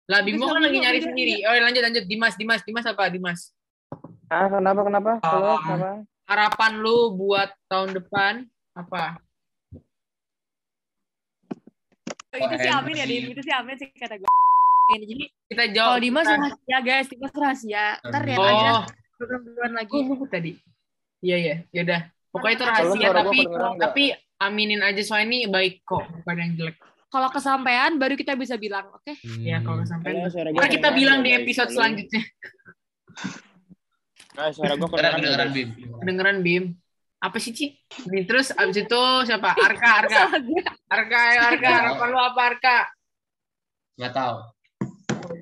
Lah 0.09 0.21
Bimo 0.25 0.49
kan 0.49 0.65
lagi 0.65 0.81
nyari 0.81 0.99
sendiri. 0.99 1.45
Oh 1.45 1.55
lanjut 1.55 1.83
lanjut 1.85 2.05
Dimas 2.09 2.35
Dimas 2.35 2.65
Dimas 2.65 2.89
apa 2.89 3.07
Dimas? 3.07 3.53
Ah, 4.27 4.49
kenapa 4.49 4.81
kenapa? 4.83 5.11
Kalau 5.21 5.55
Um, 5.55 5.63
kenapa? 5.63 5.89
Harapan 6.25 6.73
lu 6.81 7.13
buat 7.15 7.53
tahun 7.69 8.01
depan 8.01 8.33
apa? 8.73 9.21
Itu 12.35 12.57
sih 12.59 12.71
amin 12.71 12.95
ya, 12.95 13.05
Dim. 13.05 13.25
Itu 13.31 13.43
sih 13.43 13.53
amin 13.53 13.75
sih 13.77 13.89
kata 13.93 14.17
gue. 14.17 14.31
Jadi 14.93 15.25
Kita 15.47 15.65
jawab. 15.71 15.89
kalau 15.89 16.01
Dimas 16.01 16.27
rahasia 16.27 16.79
guys, 16.81 17.07
Dimas 17.07 17.33
rahasia. 17.33 17.85
Ntar 18.03 18.23
lihat 18.23 18.39
aja 18.39 18.71
Oh, 18.73 18.83
program-program 19.17 19.73
lagi. 19.73 19.93
oh, 19.95 20.27
tadi. 20.27 20.53
Iya 21.21 21.37
iya, 21.39 21.55
yaudah. 21.71 22.01
Pokoknya 22.29 22.53
itu 22.53 22.65
Kalau 22.65 22.75
rahasia 22.75 23.09
tapi 23.13 23.39
tapi 23.79 24.03
aminin 24.39 24.83
aja 24.83 25.01
soalnya 25.01 25.27
ini 25.29 25.39
baik 25.47 25.85
kok, 25.85 26.03
bukan 26.03 26.35
yang 26.35 26.53
jelek. 26.57 26.77
Kalau 27.07 27.29
kesampaian 27.29 27.93
baru 27.95 28.17
kita 28.17 28.33
bisa 28.35 28.57
bilang, 28.57 28.89
oke? 28.91 29.13
Ya 29.39 29.61
kalau 29.61 29.85
Hmm. 29.85 30.27
suara 30.27 30.49
gua 30.51 30.59
Ntar 30.59 30.71
kita 30.73 30.89
bilang 30.91 31.21
di 31.21 31.31
episode 31.31 31.69
selanjutnya. 31.71 32.25
Nah, 34.33 34.49
suara 34.49 34.75
gua 34.75 34.89
Kedengeran, 34.89 35.21
kedengeran. 35.21 35.49
Bim. 35.53 35.69
Kedengeran 36.01 36.37
Bim. 36.41 36.65
Apa 37.23 37.39
sih 37.39 37.55
Ci? 37.55 37.71
Nih, 38.11 38.27
terus 38.27 38.51
abis 38.51 38.83
itu 38.83 39.03
siapa? 39.23 39.55
Arka, 39.55 39.89
Arka. 40.03 40.23
Arka, 40.99 41.19
ayo 41.31 41.41
Arka. 41.55 41.71
Harapan 41.71 42.09
lu 42.11 42.19
apa 42.19 42.41
Arka? 42.51 42.77
Nggak 43.95 44.13
tahu. 44.19 44.37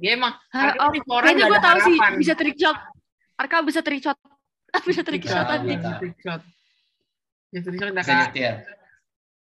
Dia 0.05 0.13
emang 0.21 0.37
Arka 0.53 0.93
oh, 0.93 0.93
Kayaknya 1.25 1.49
gue 1.49 1.61
tahu 1.65 1.79
sih 1.89 1.97
bisa 2.21 2.33
trick 2.37 2.61
shot. 2.61 2.77
Arka 3.41 3.65
bisa 3.65 3.81
trick 3.81 4.05
shot. 4.05 4.19
bisa 4.89 5.01
trick 5.01 5.25
shot 5.25 5.49
tadi. 5.49 5.73
Bisa. 5.81 5.97
trick 5.97 6.17
shot. 6.21 6.43
Ya, 7.49 7.59
trick 7.65 7.81
shot, 7.81 7.93
Bisa 7.97 8.13
nyetir. 8.29 8.55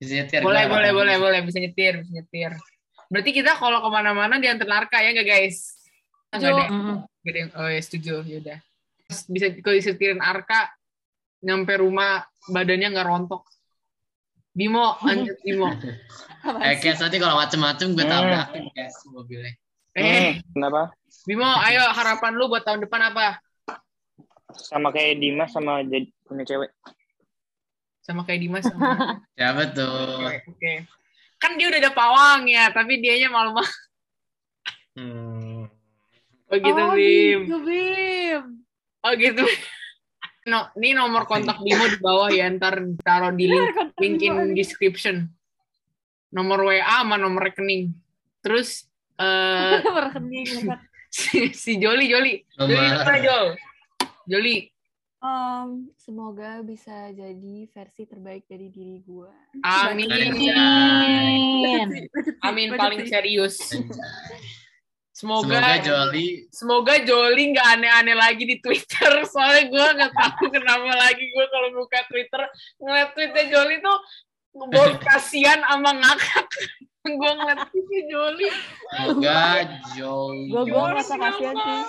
Bisa 0.00 0.12
nyetir. 0.16 0.40
Boleh, 0.40 0.64
boleh, 0.64 0.90
boleh, 0.96 1.16
boleh. 1.20 1.40
Bisa 1.44 1.60
nyetir, 1.60 2.00
bisa 2.00 2.12
nyetir. 2.24 2.56
Berarti 3.12 3.30
kita 3.36 3.52
kalau 3.60 3.84
ke 3.84 3.88
mana-mana 3.92 4.40
diantar 4.40 4.64
Arka 4.64 5.04
ya 5.04 5.12
nggak 5.12 5.28
guys? 5.28 5.76
Setuju. 6.32 6.62
ada, 7.20 7.42
oh 7.60 7.68
ya 7.68 7.80
setuju, 7.84 8.14
yaudah. 8.24 8.58
Bisa 9.28 9.52
kalau 9.60 9.76
disetirin 9.76 10.22
Arka, 10.24 10.72
nyampe 11.40 11.72
rumah 11.76 12.24
badannya 12.48 12.88
nggak 12.92 13.08
rontok. 13.08 13.42
Bimo, 14.50 14.98
lanjut 15.00 15.38
Bimo. 15.40 15.70
Eh, 16.60 16.74
Kes 16.82 16.98
nanti 16.98 17.16
kalau 17.16 17.38
macem-macem 17.38 17.94
gue 17.94 18.02
Hmm. 18.04 18.12
tabrakin 18.12 18.64
Kes 18.74 18.94
mobilnya. 19.08 19.52
Eh, 19.94 20.02
Hmm, 20.02 20.32
kenapa? 20.54 20.82
Bimo, 21.26 21.46
ayo 21.46 21.82
harapan 21.92 22.32
lu 22.34 22.46
buat 22.46 22.62
tahun 22.62 22.84
depan 22.84 23.14
apa? 23.14 23.38
Sama 24.50 24.90
kayak 24.90 25.22
Dimas 25.22 25.54
sama 25.54 25.80
jadi 25.86 26.10
punya 26.26 26.42
cewek. 26.42 26.70
Sama 28.02 28.26
kayak 28.26 28.40
Dimas. 28.42 28.66
Sama... 28.66 28.82
Ya 29.40 29.54
betul. 29.54 30.26
Oke, 30.26 30.42
oke. 30.50 30.72
Kan 31.40 31.56
dia 31.56 31.70
udah 31.70 31.80
ada 31.80 31.92
pawang 31.94 32.50
ya, 32.50 32.68
tapi 32.74 33.00
dianya 33.00 33.30
malu-malu. 33.30 33.64
Hmm. 34.98 35.64
Oh 36.50 36.56
gitu, 36.58 36.80
oh, 36.82 36.92
Bim. 36.98 37.40
gitu, 37.46 37.56
Bim. 37.62 38.42
Oh 39.00 39.12
gitu. 39.14 39.44
No, 40.48 40.72
ini 40.80 40.96
nomor 40.96 41.28
kontak 41.28 41.60
Bimo 41.60 41.84
di 41.84 42.00
bawah 42.00 42.32
ya, 42.32 42.48
ntar 42.48 42.80
taruh 43.04 43.28
di 43.36 43.44
link, 43.44 43.76
link 44.02 44.24
in 44.24 44.56
description. 44.56 45.28
Nomor 46.32 46.64
WA 46.64 46.80
sama 46.80 47.20
nomor 47.20 47.52
rekening. 47.52 47.92
Terus 48.40 48.88
eh 49.20 49.84
Rekening. 50.08 50.64
si, 51.12 51.52
si 51.52 51.76
Joli, 51.76 52.08
Joli. 52.08 52.40
Joli 52.56 52.72
Nomor- 52.72 53.04
apa 53.04 53.14
Jol? 53.20 53.46
Joli. 54.24 54.56
Um, 55.20 55.92
semoga 56.00 56.64
bisa 56.64 57.12
jadi 57.12 57.68
versi 57.68 58.08
terbaik 58.08 58.48
dari 58.48 58.72
diri 58.72 59.04
gue. 59.04 59.28
Amin. 59.60 60.08
Amin. 60.08 61.88
Amin 62.40 62.68
paling 62.72 63.04
serius. 63.04 63.60
Semoga 65.20 65.52
Semoga 65.52 65.76
Jolly 65.84 66.28
semoga 66.48 66.94
Joli 67.04 67.52
nggak 67.52 67.68
aneh-aneh 67.76 68.16
lagi 68.16 68.48
di 68.48 68.56
Twitter. 68.56 69.20
Soalnya 69.32 69.68
gue 69.68 69.86
nggak 70.00 70.12
tahu 70.16 70.48
kenapa 70.48 70.96
lagi 70.96 71.28
gue 71.28 71.44
kalau 71.52 71.68
buka 71.76 72.00
Twitter 72.08 72.40
ngeliat 72.80 73.12
tweetnya 73.12 73.44
Joli 73.52 73.76
tuh 73.84 73.98
bos 74.72 74.96
kasihan 75.12 75.60
sama 75.60 75.92
ngakak. 75.92 76.48
gue 77.20 77.30
ngeliat 77.36 77.60
tweetnya 77.68 78.00
Joli. 78.08 78.48
semoga 78.96 79.40
Jolly 79.92 80.48
Gue 80.48 80.62
gue 80.72 80.82
merasa 80.88 81.14
kasihan 81.20 81.56
sih. 81.60 81.80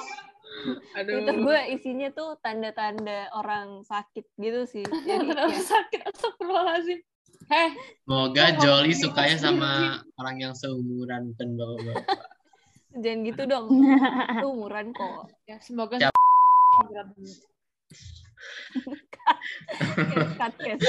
Aduh. 1.00 1.12
Twitter 1.16 1.36
gue 1.40 1.60
isinya 1.72 2.10
tuh 2.12 2.36
tanda-tanda 2.44 3.32
orang 3.32 3.88
sakit 3.88 4.28
gitu 4.44 4.68
sih. 4.68 4.84
Jadi 4.84 5.32
Kenapa 5.32 5.56
ya, 5.56 5.64
sakit 5.64 6.00
Astagfirullahaladzim. 6.04 7.00
Heh, 7.48 7.70
semoga 8.04 8.46
Jolly 8.60 8.92
sukanya 8.92 9.40
sama 9.40 10.04
orang 10.20 10.36
yang 10.36 10.52
seumuran 10.52 11.32
dan 11.40 11.56
bapak-bapak. 11.56 12.41
Jangan 12.94 13.20
gitu 13.24 13.42
dong. 13.48 13.66
Itu 14.40 14.48
umuran 14.48 14.92
kok. 14.92 15.32
ya 15.46 15.58
semoga. 15.64 15.98
Cut, 20.36 20.54
guys. 20.58 20.82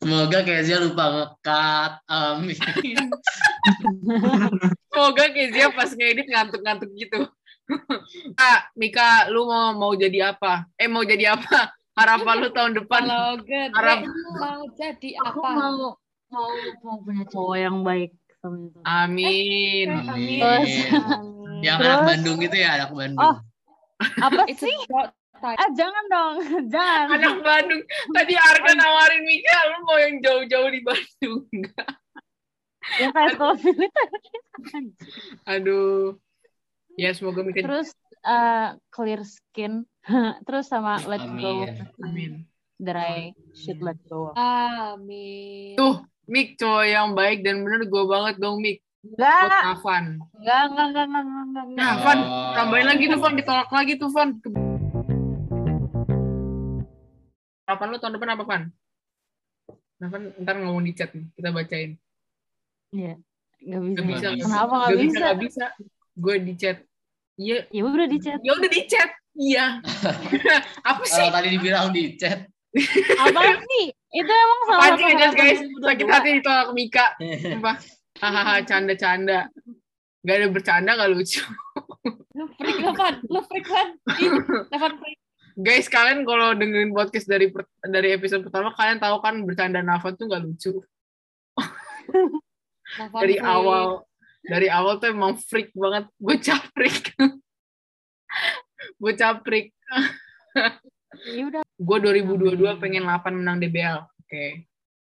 semoga 0.00 0.46
Kezia 0.46 0.78
lupa 0.78 1.04
ngekat 1.10 1.92
amin 2.06 2.54
Semoga 4.90 5.24
Kezia 5.34 5.74
pas 5.74 5.90
ngedit 5.90 6.26
ngantuk-ngantuk 6.30 6.90
gitu. 6.94 7.26
Kak, 8.34 8.74
Mika, 8.74 9.30
lu 9.30 9.46
mau 9.46 9.70
mau 9.74 9.92
jadi 9.94 10.34
apa? 10.34 10.66
Eh 10.74 10.90
mau 10.90 11.06
jadi 11.06 11.34
apa? 11.34 11.70
Harapan 11.94 12.36
lu 12.42 12.48
tahun 12.50 12.72
depan? 12.82 13.02
kalau 13.06 13.38
gede 13.42 13.74
Harap- 13.74 14.06
mau 14.38 14.62
jadi 14.74 15.08
Aku 15.22 15.38
apa? 15.42 15.50
mau 15.54 15.74
mau 16.30 16.50
mau 16.82 16.96
punya 17.02 17.24
cowok 17.26 17.56
yang 17.58 17.82
baik. 17.82 18.10
Amin. 18.40 18.72
amin 18.84 19.88
Terus, 20.40 20.72
Amin. 20.88 21.60
yang 21.60 21.76
Terus- 21.76 21.92
anak 21.92 22.00
Bandung 22.08 22.38
itu 22.40 22.56
ya 22.56 22.68
anak 22.80 22.90
Bandung 22.92 23.20
Oh. 23.20 23.36
apa 24.00 24.40
It's 24.48 24.60
sih? 24.60 24.72
Eh 25.40 25.70
jangan 25.72 26.04
dong, 26.08 26.34
jangan. 26.74 27.16
Anak 27.16 27.40
Bandung. 27.40 27.80
Tadi 28.12 28.34
Arka 28.36 28.72
nawarin 28.76 29.24
Mika, 29.24 29.56
lu 29.72 29.78
mau 29.84 29.96
yang 29.96 30.20
jauh-jauh 30.20 30.68
di 30.68 30.80
Bandung? 30.84 31.48
Yang 33.00 33.10
kayak 33.12 33.30
sekolah 33.36 33.56
militer. 33.64 34.06
Aduh. 35.48 36.16
Ya 36.96 37.16
semoga 37.16 37.40
Mika. 37.40 37.64
Terus 37.64 37.88
eh, 38.20 38.68
clear 38.92 39.20
skin. 39.24 39.88
Terus 40.44 40.68
sama 40.68 41.00
let 41.08 41.24
go 41.40 41.64
Amin. 42.04 42.44
I 42.80 43.32
should 43.52 43.80
let 43.80 43.96
go 44.08 44.32
of. 44.32 44.36
Amin. 44.36 45.76
Tuh, 45.76 46.04
Mik 46.30 46.54
cowok 46.56 46.84
yang 46.86 47.08
baik 47.12 47.42
dan 47.42 47.60
bener 47.60 47.82
gue 47.84 48.04
banget 48.06 48.38
dong 48.38 48.62
Mik. 48.62 48.78
Buat 49.00 49.16
Enggak, 49.18 49.62
Nafan. 49.66 50.04
enggak, 50.30 50.62
enggak, 50.62 50.86
enggak, 50.86 51.04
enggak, 51.04 51.24
enggak, 51.24 51.42
enggak, 51.42 51.64
enggak. 51.64 51.80
Nah, 51.80 51.92
Van, 51.98 52.18
Oh. 52.20 52.52
tambahin 52.54 52.86
lagi 52.86 53.04
tuh 53.06 53.18
Van, 53.18 53.34
ditolak 53.34 53.70
lagi 53.70 53.92
tuh 53.96 54.10
Van. 54.10 54.28
Harapan 57.64 57.86
lu 57.88 57.96
tahun 57.96 58.14
depan 58.14 58.30
apa 58.30 58.44
Van? 58.44 58.62
Nah, 59.98 60.08
Van, 60.08 60.22
ntar 60.36 60.54
ngomong 60.56 60.84
di 60.84 60.92
chat 60.92 61.10
nih, 61.10 61.26
kita 61.32 61.48
bacain. 61.50 61.90
Iya, 62.90 63.14
enggak 63.58 64.04
bisa. 64.04 64.20
Gak 64.20 64.34
bisa, 64.36 64.44
Kenapa 64.44 64.74
enggak 64.76 64.86
Gak 64.86 64.98
bisa, 64.98 65.08
bisa? 65.08 65.24
gak 65.24 65.38
bisa. 65.40 65.66
Gue 66.14 66.34
di 66.38 66.52
chat. 66.54 66.76
Iya, 67.34 67.58
Ya 67.70 67.82
udah 67.82 68.06
di 68.06 68.18
chat. 68.20 68.38
ya 68.38 68.52
udah 68.52 68.68
di 68.68 68.82
chat. 68.84 69.10
Iya. 69.32 69.64
Apa 70.90 71.02
sih? 71.04 71.24
kalau 71.24 71.32
tadi 71.32 71.48
dibilang 71.50 71.88
di 71.88 72.02
chat 72.14 72.44
Apa 73.16 73.40
sih? 73.64 73.86
Itu 74.10 74.30
emang 74.30 74.60
salah 74.66 74.78
Apaan 74.78 74.92
satu 74.92 75.02
sih 75.06 75.14
guys, 75.14 75.22
harapan 75.22 75.38
guys? 75.38 75.60
2022. 75.60 75.86
Sakit 75.86 76.06
hati 76.10 76.28
ditolak 76.38 76.68
Mika. 76.74 77.06
Sumpah. 77.46 77.76
Hahaha, 78.20 78.56
canda-canda. 78.66 79.40
Gak 80.20 80.36
ada 80.36 80.48
bercanda, 80.52 80.90
gak 80.98 81.10
lucu. 81.14 81.40
Lu 82.36 82.44
freak 82.58 82.78
lah, 82.84 82.94
Van. 82.98 83.14
Lu 83.30 83.40
freak, 83.46 83.66
Van. 83.70 83.88
Ih, 84.20 84.30
Levan 84.68 84.92
freak. 85.00 85.18
Guys, 85.60 85.86
kalian 85.88 86.24
kalau 86.28 86.56
dengerin 86.56 86.92
podcast 86.92 87.26
dari 87.28 87.48
dari 87.84 88.08
episode 88.16 88.44
pertama, 88.44 88.72
kalian 88.76 88.98
tahu 89.00 89.16
kan 89.24 89.34
bercanda 89.46 89.80
Nafa 89.80 90.12
tuh 90.18 90.28
gak 90.28 90.42
lucu. 90.44 90.82
Levan 92.98 93.20
dari 93.22 93.36
freak. 93.38 93.46
awal 93.46 94.02
dari 94.44 94.68
awal 94.72 94.96
tuh 94.98 95.12
emang 95.12 95.36
freak 95.36 95.70
banget 95.76 96.08
gue 96.16 96.36
caprik 96.40 96.96
gue 99.02 99.12
caprik 99.14 99.66
Ya 101.26 101.42
udah, 101.46 101.62
gue 101.80 101.96
2022 101.96 102.76
pengen 102.76 103.08
8 103.08 103.40
menang 103.40 103.56
DBL 103.56 104.04
oke. 104.04 104.44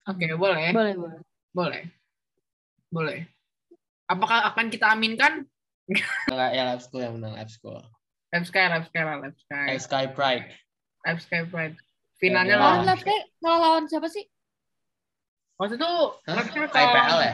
Oke 0.08 0.26
boleh? 0.36 0.76
Boleh, 0.76 0.94
boleh. 1.00 1.20
boleh. 1.56 1.84
Boleh. 2.92 3.20
Apakah 4.08 4.52
akan 4.52 4.68
kita 4.68 4.92
aminkan? 4.92 5.48
Enggak, 6.28 6.52
ya 6.52 6.64
lab 6.68 6.80
school 6.84 7.04
yang 7.04 7.16
menang 7.16 7.40
lab 7.40 7.48
school. 7.48 7.80
Lab 8.36 8.44
Sky 8.44 8.68
Lab 8.68 8.84
Sky 8.92 9.04
Lab 9.04 9.36
Sky. 9.36 9.66
Eh, 9.72 9.80
Sky 9.80 10.06
Pride. 10.12 10.48
Lab 11.08 11.20
Sky 11.24 11.48
Pride. 11.48 11.76
Finalnya 12.20 12.56
Ya, 12.56 12.60
Lawan 12.60 12.84
lawan 12.84 12.88
Lab 12.92 13.00
Sky, 13.00 13.18
kalau 13.40 13.58
lawan 13.64 13.84
siapa 13.88 14.08
sih? 14.12 14.28
waktu 15.58 15.80
itu? 15.80 15.92
Lab 16.28 16.48
Sky 16.52 16.60
IPL 16.68 17.20
ya? 17.24 17.34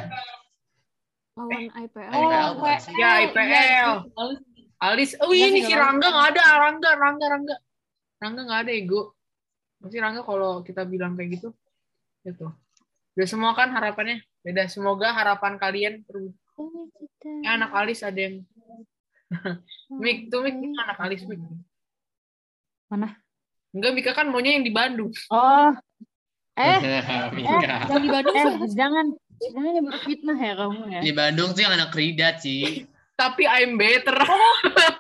Lawan 1.34 1.64
IPL. 1.74 2.10
Oh, 2.14 2.22
IPL 2.22 2.50
bukan 2.62 2.78
sih? 2.78 2.94
ya 3.02 3.10
IPL 3.26 3.92
Alis. 4.84 5.16
Oh 5.24 5.32
ini 5.34 5.64
si 5.64 5.74
Rangga 5.74 6.12
nggak 6.12 6.28
ada 6.36 6.44
Rangga 6.60 6.92
Rangga 7.00 7.26
Rangga. 7.32 7.56
Rangga 8.20 8.42
nggak 8.46 8.62
ada 8.68 8.72
ego 8.76 9.16
pasti 9.84 10.00
Rangga 10.00 10.24
kalau 10.24 10.64
kita 10.64 10.88
bilang 10.88 11.14
kayak 11.14 11.38
gitu 11.38 11.52
gitu 12.24 12.48
udah 13.14 13.28
semua 13.28 13.52
kan 13.52 13.68
harapannya 13.70 14.24
beda 14.40 14.66
semoga 14.66 15.12
harapan 15.12 15.60
kalian 15.60 15.94
ter- 16.02 16.32
Eh, 17.24 17.50
anak 17.50 17.74
alis 17.74 18.00
ada 18.00 18.16
yang 18.16 18.46
Mik 20.04 20.30
tuh 20.30 20.40
Mik 20.40 20.54
anak 20.78 21.00
alis 21.00 21.26
Mik 21.26 21.42
Mana? 22.86 23.18
enggak 23.72 23.92
Mika 23.92 24.12
kan 24.14 24.30
maunya 24.30 24.54
yang 24.54 24.62
di 24.62 24.70
Bandung 24.70 25.10
Oh, 25.28 25.74
eh, 26.54 26.78
Iya. 27.42 27.90
Yang 27.90 28.02
di 28.02 28.10
Bandung 28.12 28.36
eh, 28.36 28.44
sih? 28.46 28.78
jangan, 28.78 29.06
jangan 29.42 29.72
nyebar 29.74 29.98
fitnah 30.00 30.38
ya 30.38 30.54
kamu 30.54 30.82
ya. 30.88 31.00
Di 31.02 31.12
Bandung 31.12 31.50
yang 31.54 31.74
anak 31.74 31.92
Rida 31.92 32.38
sih. 32.38 32.86
tapi 33.14 33.46
I'm 33.46 33.78
better 33.78 34.14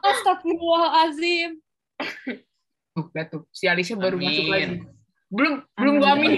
Astagfirullahalazim. 0.02 1.62
tuh 2.94 3.10
lihat 3.10 3.28
tuh 3.30 3.41
si 3.50 3.66
Alisnya 3.66 3.98
baru 3.98 4.16
Amin. 4.16 4.30
masuk 4.30 4.46
lagi 4.48 4.68
belum 5.28 5.54
belum 5.74 5.94
gua 5.98 6.10
amin 6.14 6.34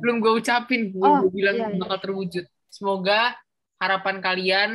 belum 0.00 0.16
gua 0.18 0.32
ucapin 0.34 0.88
gua, 0.88 1.04
Oh, 1.06 1.16
gua 1.22 1.30
bilang 1.30 1.56
iya, 1.58 1.66
iya. 1.68 1.76
bakal 1.76 1.98
terwujud 2.00 2.44
semoga 2.66 3.36
harapan 3.76 4.16
kalian 4.18 4.70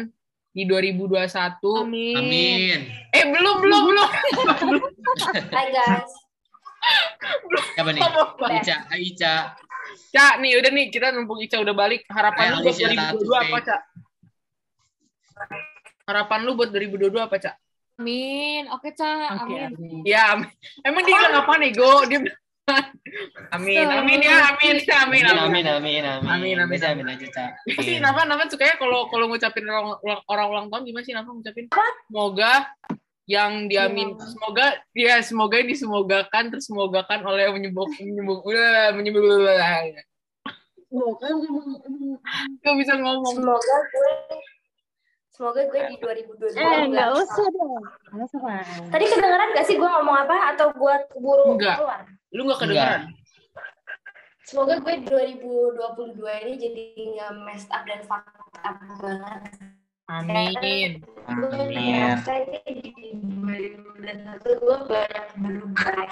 di 0.51 0.63
2021 0.63 1.25
Amin. 1.79 2.15
Amin. 2.15 2.79
eh 3.09 3.25
belum 3.25 3.55
belum 3.59 3.81
belum 3.87 4.09
Hai 5.49 5.67
guys. 5.69 6.11
Siapa 7.71 7.89
nih? 7.89 8.01
Apa? 8.01 8.45
Ica, 8.57 8.77
Hai, 8.85 9.01
Ica. 9.05 9.35
Cak 10.09 10.33
nih 10.37 10.57
udah 10.57 10.71
nih 10.71 10.85
kita 10.89 11.09
numpuk 11.09 11.39
Ica 11.39 11.57
udah 11.57 11.71
balik 11.71 12.03
harapan 12.07 12.43
Eh, 12.43 12.51
lu 12.51 12.59
buat 12.59 12.73
Alicia 12.73 12.89
Tatu, 12.91 13.21
2022 13.21 13.37
apa. 13.37 13.57
Cak 13.63 13.81
harapan 16.03 16.39
lu 16.43 16.51
buat 16.53 16.69
2022 16.69 17.15
apa 17.17 17.35
Cak 17.37 17.55
Amin. 18.01 18.61
Oke, 18.73 18.89
Ca. 18.97 19.13
Oke, 19.45 19.55
Amin. 19.69 20.01
ya 20.01 20.33
amin. 20.33 20.49
emang 20.81 21.05
dia 21.05 21.13
bilang 21.13 21.35
apa 21.45 21.53
nih 21.61 21.71
go 21.77 22.01
dia 22.09 22.19
amin 23.57 23.83
amin 23.83 24.19
ya 24.21 24.53
amin 24.53 24.75
ya 24.79 24.97
amin 25.03 25.21
Amin, 25.21 25.25
amin, 25.27 25.65
amin, 25.65 25.65
amin, 25.67 26.03
amin. 26.05 26.29
Amin, 26.29 26.57
amin, 26.57 26.79
amin. 26.81 27.03
amin 27.03 27.13
aja, 27.13 27.27
Ca. 27.29 27.45
Gimana 27.67 27.83
sih 27.83 27.97
Nafa 27.99 28.21
Nafa 28.25 28.43
sukanya 28.49 28.75
kalau 28.79 29.05
kalau 29.11 29.25
ngucapin 29.27 29.65
orang, 29.67 29.97
orang 30.25 30.45
ulang 30.49 30.67
tahun 30.71 30.83
gimana 30.87 31.03
sih 31.05 31.13
Nafa 31.13 31.29
ngucapin 31.29 31.65
semoga 32.07 32.53
yang 33.29 33.69
diamin 33.69 34.17
semoga 34.17 34.65
ya 34.97 35.21
semoga 35.21 35.55
yang 35.61 35.69
disemogakan 35.69 36.43
terus 36.51 36.65
semogakan 36.67 37.21
oleh 37.23 37.47
yang 37.47 37.55
menyebut 37.55 37.89
menyebut 38.01 38.39
udah 38.43 38.91
menyebut 38.97 39.23
Bukan, 40.91 41.31
emang- 41.39 41.79
emang- 41.87 42.19
nggak 42.59 42.75
bisa 42.83 42.93
ngomong 42.99 43.35
Semoga 43.39 43.75
gue 43.87 44.11
Semoga 45.41 45.65
gue 45.65 45.81
di 45.89 45.97
2022 45.97 46.53
Eh, 46.53 46.61
nggak 46.61 46.85
nggak 46.93 47.09
usah 47.17 47.47
dong. 47.49 47.81
Nggak 48.13 48.25
usah. 48.29 48.61
Tadi 48.93 49.05
kedengeran 49.09 49.49
gak 49.57 49.65
sih 49.65 49.73
gue 49.73 49.89
ngomong 49.89 50.17
apa 50.21 50.53
atau 50.53 50.69
gue 50.69 50.95
buru 51.17 51.57
Enggak. 51.57 51.81
keluar? 51.81 52.05
lu 52.29 52.45
nggak 52.45 52.59
kedengeran 52.61 53.01
Semoga 54.45 54.77
gue 54.77 54.93
2022 55.01 56.45
ini 56.45 56.53
jadi 56.61 56.83
nggak 56.93 57.31
messed 57.41 57.73
up 57.73 57.81
dan 57.89 58.05
fucked 58.05 58.37
up 58.61 58.77
banget. 59.01 59.41
amin 60.05 61.01
Gue 61.25 61.49
Amin. 61.57 62.21
ini 62.69 62.85
di 62.93 63.09
2021 63.97 64.45
gue 64.45 64.77
banyak 64.85 65.25
berubah. 65.41 66.05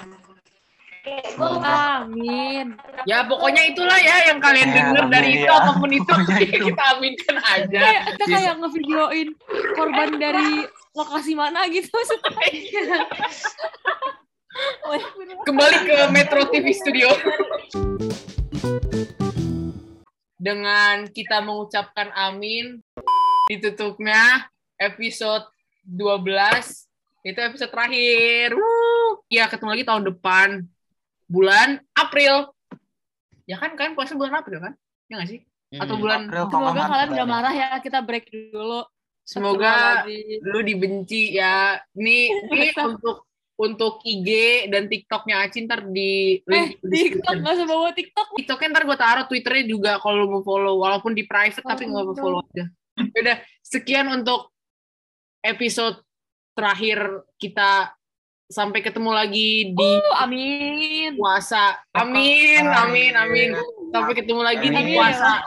Amin. 1.62 2.76
ya 3.02 3.24
pokoknya 3.24 3.62
itulah 3.66 3.96
ya 3.96 4.28
yang 4.28 4.38
kalian 4.38 4.68
Ya, 4.68 4.74
dengar 4.92 5.04
dari 5.08 5.26
amin 5.26 5.38
itu 5.38 5.46
ya. 5.46 5.56
apa 5.56 5.70
pun 5.74 5.90
itu 5.90 6.06
Pokoknya 6.12 6.46
itu. 6.46 6.64
kita 6.68 6.82
aminkan 6.92 7.36
aja 7.40 7.78
Kayak 7.80 8.02
kita 8.06 8.24
kayak 8.28 8.52
ngevideoin 8.58 9.28
korban 9.72 10.08
dari 10.14 10.50
lokasi 10.90 11.32
mana 11.32 11.64
gitu 11.66 11.88
supaya 11.88 12.50
kembali 15.46 15.76
ke 15.86 15.96
Metro 16.10 16.42
TV 16.48 16.66
Studio 16.70 17.08
dengan 20.34 21.06
kita 21.06 21.38
mengucapkan 21.40 22.10
amin 22.10 22.80
ditutupnya 23.46 24.48
episode 24.76 25.46
12 25.84 26.24
itu 27.22 27.38
episode 27.38 27.68
terakhir 27.68 28.52
Wuh. 28.52 29.20
ya 29.28 29.46
ketemu 29.46 29.68
lagi 29.70 29.84
tahun 29.84 30.02
depan 30.06 30.48
bulan 31.30 31.78
April 31.94 32.50
ya 33.44 33.56
kan 33.56 33.72
kalian 33.72 33.94
puasa 33.94 34.12
bulan 34.12 34.34
April 34.36 34.58
kan 34.60 34.74
ya 35.06 35.14
nggak 35.14 35.30
sih 35.30 35.40
atau 35.72 35.94
Hmm. 35.94 36.02
bulan 36.02 36.20
April, 36.24 36.44
semoga 36.48 36.70
Mamat, 36.76 36.88
kalian 36.90 37.10
Mamat. 37.16 37.30
marah 37.30 37.54
ya 37.54 37.68
kita 37.78 37.98
break 38.00 38.26
dulu. 38.28 38.82
semoga 39.22 40.02
lu 40.42 40.58
dibenci 40.60 41.32
ya 41.32 41.78
ini 41.92 42.18
ini 42.50 42.74
untuk 42.74 43.22
untuk 43.54 44.00
IG 44.02 44.28
dan 44.66 44.88
TikToknya 44.88 45.36
Acin 45.40 45.64
ntar 45.64 45.84
di 45.84 46.40
Eh, 46.42 46.74
TikTok 46.74 46.82
description. 46.82 47.36
gak 47.38 47.54
usah 47.54 47.66
bawa 47.68 47.88
TikTok. 47.92 48.26
TikToknya 48.34 48.68
ntar 48.68 48.84
gue 48.84 48.98
taruh 48.98 49.24
Twitternya 49.24 49.64
juga 49.64 49.92
kalau 49.96 50.16
lu 50.18 50.28
mau 50.28 50.42
follow 50.42 50.80
walaupun 50.80 51.12
di 51.12 51.22
private 51.22 51.62
tapi 51.62 51.86
nggak 51.86 52.02
mau 52.02 52.16
follow 52.16 52.40
aja. 52.42 52.64
Udah 52.98 53.36
sekian 53.60 54.10
untuk 54.10 54.50
episode 55.40 56.00
terakhir 56.52 56.98
kita 57.36 57.94
sampai 58.50 58.82
ketemu 58.82 59.10
lagi 59.14 59.70
di 59.70 59.90
Amin. 60.18 61.14
puasa. 61.14 61.78
Amin, 61.94 62.66
amin, 62.66 63.14
amin. 63.14 63.50
Sampai 63.94 64.12
ketemu 64.18 64.42
lagi 64.42 64.66
di 64.66 64.74
Amin. 64.74 64.98
puasa 64.98 65.38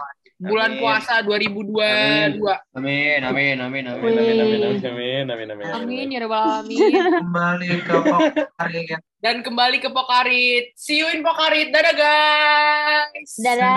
bulan 0.43 0.71
Amin. 0.75 0.81
puasa 0.81 1.13
2022. 1.23 2.75
Amin, 2.75 3.21
amin, 3.23 3.55
amin, 3.59 3.83
amin, 3.91 4.03
Wih. 4.03 4.15
amin, 4.17 4.37
amin, 4.39 4.59
amin. 4.63 4.79
Amin, 4.83 5.25
amin, 5.29 5.47
amin. 5.51 5.65
Amin 5.71 6.05
ya 6.11 6.19
rabbal 6.23 6.63
alamin. 6.63 6.79
Kembali 7.23 7.69
ke 7.83 7.93
Pokari. 7.95 8.83
Dan 9.23 9.39
kembali 9.39 9.77
ke 9.79 9.87
Pokarit. 9.87 10.75
See 10.75 10.99
you 10.99 11.07
in 11.11 11.23
Pokarit. 11.23 11.71
Dadah 11.71 11.95
guys. 11.95 13.31
Dadah. 13.39 13.71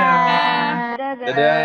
Dadah. 0.99 1.14
Dadah. 1.22 1.62